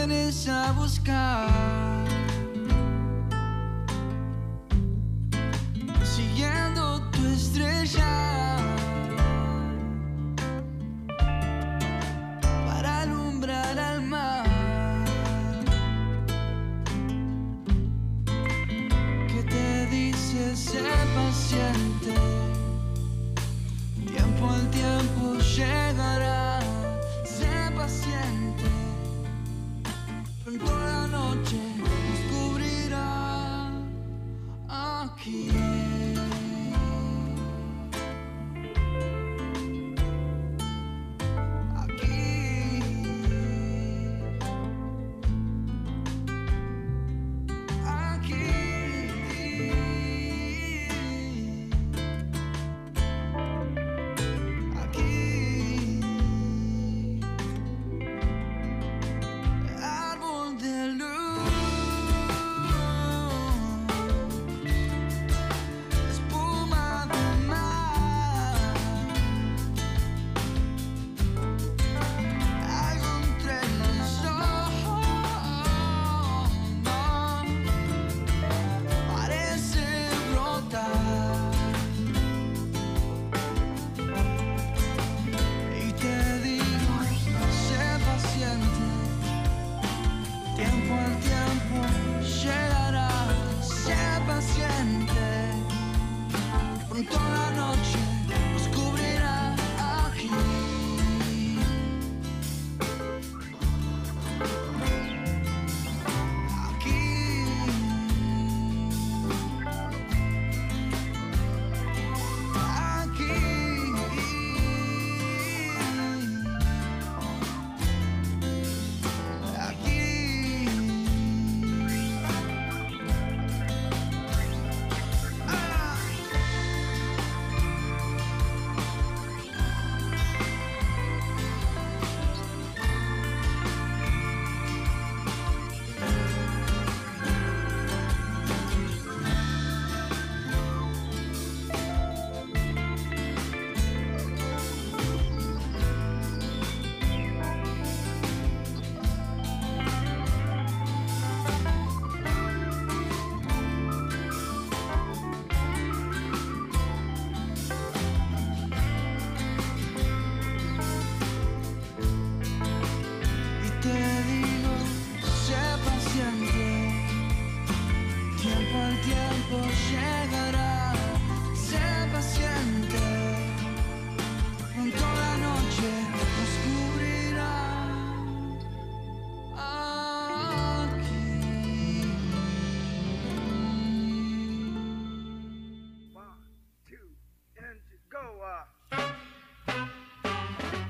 Vienes 0.08 0.48
a 0.48 0.72
buscar. 0.72 1.87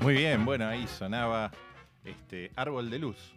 Muy 0.08 0.14
bien, 0.16 0.46
bueno, 0.46 0.66
ahí 0.66 0.86
sonaba 0.88 1.50
este 2.02 2.50
Árbol 2.56 2.88
de 2.88 2.98
Luz. 2.98 3.34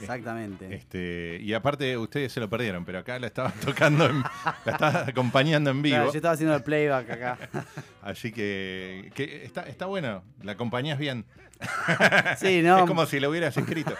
Exactamente. 0.00 0.74
Este, 0.74 1.38
y 1.42 1.52
aparte 1.52 1.98
ustedes 1.98 2.32
se 2.32 2.40
lo 2.40 2.48
perdieron, 2.48 2.86
pero 2.86 3.00
acá 3.00 3.18
la 3.18 3.26
estaban 3.26 3.52
tocando, 3.62 4.06
en- 4.06 4.22
la 4.64 4.72
estaban 4.72 5.10
acompañando 5.10 5.68
en 5.68 5.82
vivo. 5.82 5.96
Claro, 5.96 6.10
yo 6.10 6.16
estaba 6.16 6.32
haciendo 6.32 6.56
el 6.56 6.62
playback 6.62 7.10
acá. 7.10 7.38
Así 8.02 8.32
que, 8.32 9.12
que 9.14 9.44
está, 9.44 9.64
está 9.64 9.84
bueno, 9.84 10.22
la 10.42 10.52
acompañás 10.52 10.98
bien. 10.98 11.26
Sí, 12.38 12.62
no, 12.62 12.78
Es 12.78 12.84
como 12.86 13.04
si 13.04 13.20
lo 13.20 13.28
hubieras 13.28 13.54
escrito. 13.54 13.94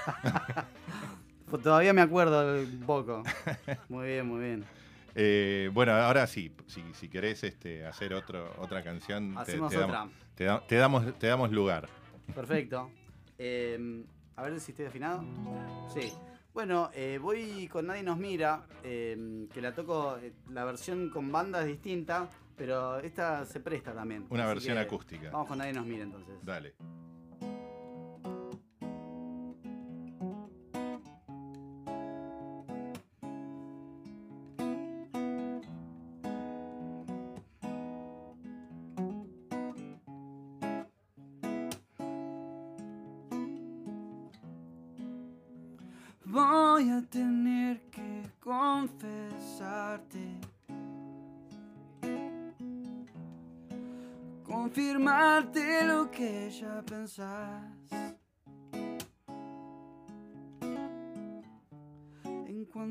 pues 1.50 1.62
todavía 1.62 1.92
me 1.92 2.00
acuerdo 2.00 2.62
un 2.62 2.82
poco. 2.86 3.22
Muy 3.90 4.06
bien, 4.06 4.26
muy 4.26 4.42
bien. 4.42 4.64
Eh, 5.14 5.70
bueno, 5.72 5.92
ahora 5.92 6.26
sí, 6.26 6.54
si, 6.66 6.82
si 6.94 7.08
querés 7.08 7.44
este, 7.44 7.84
hacer 7.86 8.14
otro, 8.14 8.52
otra 8.58 8.82
canción, 8.82 9.36
Hacemos 9.38 9.70
te 9.70 9.78
otra. 9.78 9.98
damos, 9.98 10.12
te, 10.34 10.44
da- 10.44 10.66
te 10.66 10.76
damos, 10.76 11.18
te 11.18 11.26
damos 11.26 11.50
lugar. 11.52 11.88
Perfecto. 12.34 12.90
Eh, 13.38 14.04
a 14.36 14.42
ver 14.42 14.58
si 14.60 14.72
estoy 14.72 14.86
afinado. 14.86 15.24
Sí. 15.92 16.12
Bueno, 16.52 16.90
eh, 16.94 17.18
voy 17.20 17.66
con 17.68 17.86
Nadie 17.86 18.02
nos 18.02 18.16
mira, 18.16 18.64
eh, 18.84 19.46
que 19.52 19.60
la 19.60 19.74
toco, 19.74 20.16
eh, 20.18 20.32
la 20.50 20.64
versión 20.64 21.10
con 21.10 21.30
banda 21.32 21.60
es 21.62 21.66
distinta, 21.66 22.28
pero 22.56 22.98
esta 23.00 23.44
se 23.44 23.58
presta 23.60 23.92
también. 23.92 24.26
Una 24.30 24.44
Así 24.44 24.54
versión 24.54 24.78
acústica. 24.78 25.30
Vamos 25.30 25.48
con 25.48 25.58
Nadie 25.58 25.72
nos 25.72 25.84
mira 25.86 26.04
entonces. 26.04 26.34
Dale. 26.42 26.74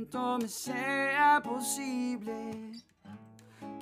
Cuanto 0.04 0.38
me 0.40 0.50
sea 0.50 1.42
posible, 1.42 2.74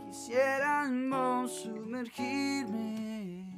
quisiera 0.05 0.88
vos 1.10 1.51
sumergirme. 1.63 3.57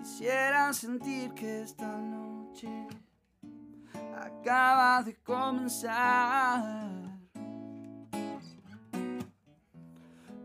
Quisiera 0.00 0.72
sentir 0.72 1.32
que 1.34 1.62
esta 1.62 1.96
noche 1.96 2.88
acaba 4.16 5.04
de 5.04 5.14
comenzar. 5.22 6.74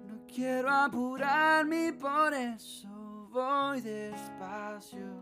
No 0.05 0.27
quiero 0.27 0.69
apurarme 0.69 1.93
por 1.93 2.35
eso 2.35 3.27
voy 3.31 3.81
despacio. 3.81 5.19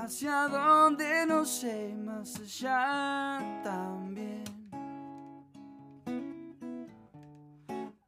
Hacia 0.00 0.46
donde 0.46 1.26
no 1.26 1.44
sé, 1.44 1.92
más 1.92 2.38
allá 2.38 3.60
también. 3.64 4.44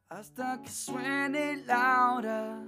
Hasta 0.09 0.62
que 0.62 0.70
suene 0.70 1.57
la 1.66 2.12
hora. 2.12 2.62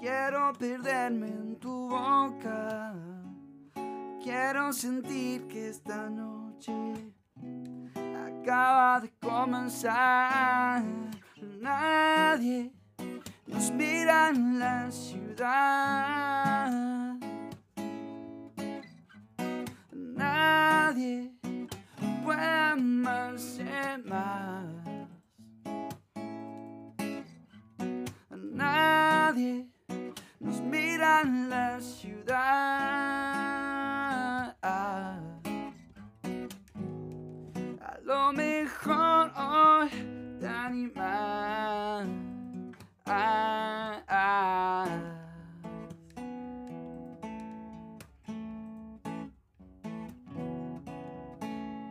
Quiero 0.00 0.52
perderme 0.52 1.28
en 1.28 1.56
tu 1.56 1.88
boca. 1.88 2.92
Quiero 4.22 4.70
sentir 4.70 5.46
que 5.48 5.70
esta 5.70 6.10
noche 6.10 6.74
acaba 8.28 9.00
de 9.00 9.10
comenzar. 9.18 10.84
Nadie 11.58 12.70
nos 13.46 13.70
mira 13.70 14.28
en 14.28 14.58
la 14.58 14.90
ciudad. 14.90 16.85
Nadie 20.96 21.30
puede 22.24 22.40
amarse 22.40 23.98
más. 24.06 24.64
Nadie 28.30 29.68
nos 30.40 30.62
mira 30.62 31.20
en 31.20 31.50
la 31.50 31.78
ciudad. 31.82 32.38
A 34.62 35.20
lo 38.02 38.32
mejor 38.32 39.32
hoy 39.36 39.90
te 40.40 40.48
animas. 40.48 41.55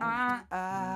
ah, 0.06 0.44
ah, 0.50 0.86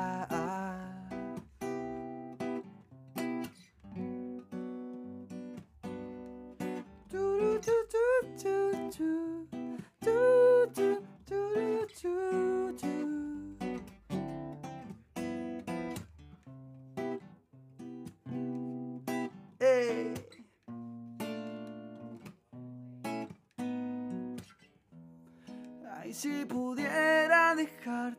Ay, 26.03 26.15
si 26.15 26.45
pudiera 26.45 27.55
dejar 27.55 28.17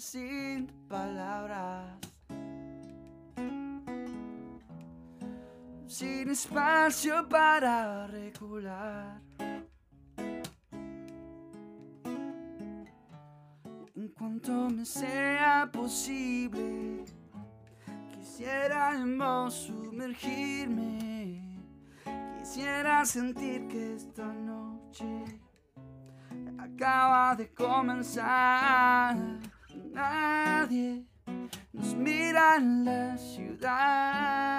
sin 0.00 0.66
palabras, 0.88 1.98
sin 5.86 6.30
espacio 6.30 7.28
para 7.28 8.06
regular. 8.06 9.20
En 13.94 14.08
cuanto 14.16 14.70
me 14.70 14.84
sea 14.84 15.68
posible, 15.72 17.04
vos 19.18 19.54
sumergirme. 19.54 21.58
Quisiera 22.38 23.04
sentir 23.04 23.66
que 23.68 23.94
esta 23.94 24.32
noche 24.32 25.24
acaba 26.58 27.34
de 27.34 27.52
comenzar. 27.52 29.16
Nadie 29.98 31.02
nos 31.72 31.96
mira 31.96 32.54
en 32.54 32.84
la 32.84 33.18
ciudad. 33.18 34.57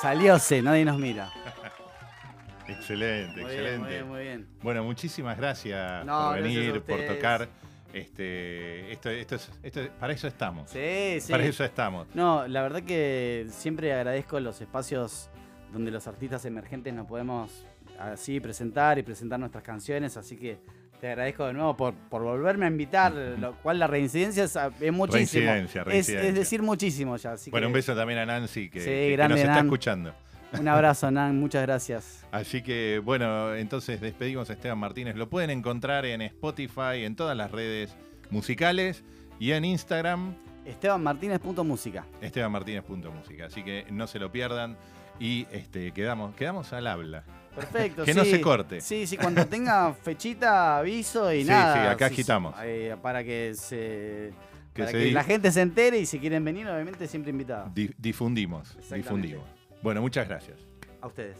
Salióse, 0.00 0.62
nadie 0.62 0.84
nos 0.84 0.98
mira. 0.98 1.30
Excelente, 2.68 3.40
Muy 3.40 3.50
bien, 3.50 3.64
excelente. 3.64 3.78
muy 3.78 3.88
bien, 3.88 4.08
muy 4.08 4.20
bien. 4.22 4.46
Bueno, 4.62 4.84
muchísimas 4.84 5.38
gracias 5.38 6.04
No, 6.04 6.28
por 6.28 6.38
gracias 6.40 6.56
venir, 6.66 6.82
por 6.82 7.00
tocar. 7.06 7.48
Este, 7.94 8.92
esto, 8.92 9.08
esto 9.08 9.36
es, 9.36 9.50
esto 9.62 9.80
es- 9.80 9.88
para 9.88 10.12
eso 10.12 10.28
estamos. 10.28 10.70
Sí, 10.70 11.18
sí. 11.20 11.32
Para 11.32 11.44
eso 11.44 11.64
estamos. 11.64 12.06
No, 12.14 12.46
la 12.46 12.60
verdad 12.60 12.82
que 12.82 13.46
siempre 13.48 13.92
agradezco 13.94 14.38
los 14.40 14.60
espacios 14.60 15.30
donde 15.72 15.90
los 15.90 16.06
artistas 16.06 16.44
emergentes 16.44 16.92
nos 16.92 17.06
podemos 17.06 17.64
así 17.98 18.38
presentar 18.40 18.98
y 18.98 19.02
presentar 19.02 19.40
nuestras 19.40 19.64
canciones, 19.64 20.18
así 20.18 20.36
que 20.36 20.58
te 21.00 21.08
agradezco 21.08 21.46
de 21.46 21.52
nuevo 21.52 21.76
por, 21.76 21.94
por 21.94 22.22
volverme 22.22 22.66
a 22.66 22.68
invitar, 22.68 23.12
lo 23.12 23.54
cual 23.56 23.78
la 23.78 23.86
reincidencia 23.86 24.44
es, 24.44 24.56
es 24.56 24.92
muchísimo. 24.92 25.44
Reincidencia, 25.50 25.84
reincidencia. 25.84 26.28
es 26.28 26.34
decir 26.34 26.62
muchísimo 26.62 27.16
ya. 27.16 27.32
Así 27.32 27.50
Bueno, 27.50 27.64
que 27.64 27.68
un 27.68 27.72
beso 27.74 27.94
también 27.94 28.18
a 28.18 28.26
Nancy 28.26 28.68
que, 28.68 28.80
Sí, 28.80 28.86
que- 28.86 29.16
que 29.16 29.28
nos 29.28 29.38
está 29.40 29.60
escuchando. 29.60 30.14
un 30.58 30.66
abrazo, 30.68 31.10
Nan, 31.10 31.38
muchas 31.38 31.62
gracias. 31.62 32.24
Así 32.32 32.62
que 32.62 33.00
bueno, 33.04 33.54
entonces 33.54 34.00
despedimos 34.00 34.50
a 34.50 34.54
Esteban 34.54 34.78
Martínez. 34.78 35.14
Lo 35.16 35.28
pueden 35.28 35.50
encontrar 35.50 36.04
en 36.06 36.22
Spotify, 36.22 37.04
en 37.04 37.14
todas 37.16 37.36
las 37.36 37.50
redes 37.50 37.94
musicales 38.30 39.04
y 39.38 39.52
en 39.52 39.64
Instagram, 39.64 40.34
EstebanMartínez.música. 40.64 42.04
estebanmartinez.música. 42.20 43.46
Así 43.46 43.62
que 43.62 43.86
no 43.90 44.06
se 44.06 44.18
lo 44.18 44.30
pierdan 44.32 44.76
y 45.20 45.46
este, 45.52 45.92
quedamos, 45.92 46.34
quedamos 46.34 46.72
al 46.72 46.86
habla. 46.86 47.24
Perfecto. 47.60 48.04
Que 48.04 48.14
no 48.14 48.24
se 48.24 48.40
corte. 48.40 48.80
Sí, 48.80 49.06
sí, 49.06 49.16
cuando 49.16 49.46
tenga 49.46 49.92
fechita 50.02 50.78
aviso 50.78 51.32
y 51.32 51.42
Sí, 51.42 51.48
nada. 51.48 51.74
sí, 51.74 51.88
acá 51.94 52.08
sí, 52.08 52.14
agitamos. 52.14 52.54
eh, 52.62 52.96
para 53.02 53.22
que 53.24 53.54
se. 53.54 54.32
Que 54.74 54.82
para 54.84 54.90
se 54.92 54.98
que 54.98 55.10
la 55.12 55.24
gente 55.24 55.50
se 55.50 55.60
entere 55.62 55.98
y 55.98 56.06
si 56.06 56.18
quieren 56.18 56.44
venir, 56.44 56.66
obviamente 56.68 57.06
siempre 57.08 57.30
invitados. 57.30 57.74
Di- 57.74 57.90
difundimos, 57.98 58.76
difundimos. 58.92 59.44
Bueno, 59.82 60.00
muchas 60.00 60.28
gracias. 60.28 60.56
A 61.00 61.06
ustedes. 61.06 61.36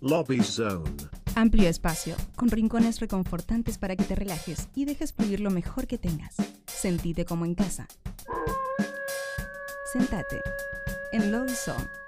Lobby 0.00 0.40
Zone. 0.42 0.90
Amplio 1.36 1.68
espacio, 1.68 2.14
con 2.36 2.48
rincones 2.50 3.00
reconfortantes 3.00 3.78
para 3.78 3.96
que 3.96 4.04
te 4.04 4.14
relajes 4.14 4.68
y 4.74 4.84
dejes 4.84 5.12
fluir 5.12 5.40
lo 5.40 5.50
mejor 5.50 5.86
que 5.86 5.98
tengas. 5.98 6.36
Sentite 6.66 7.24
como 7.24 7.44
en 7.44 7.54
casa. 7.54 7.86
Sentate 9.92 10.40
en 11.14 11.30
Love 11.30 11.54
Zone 11.54 12.03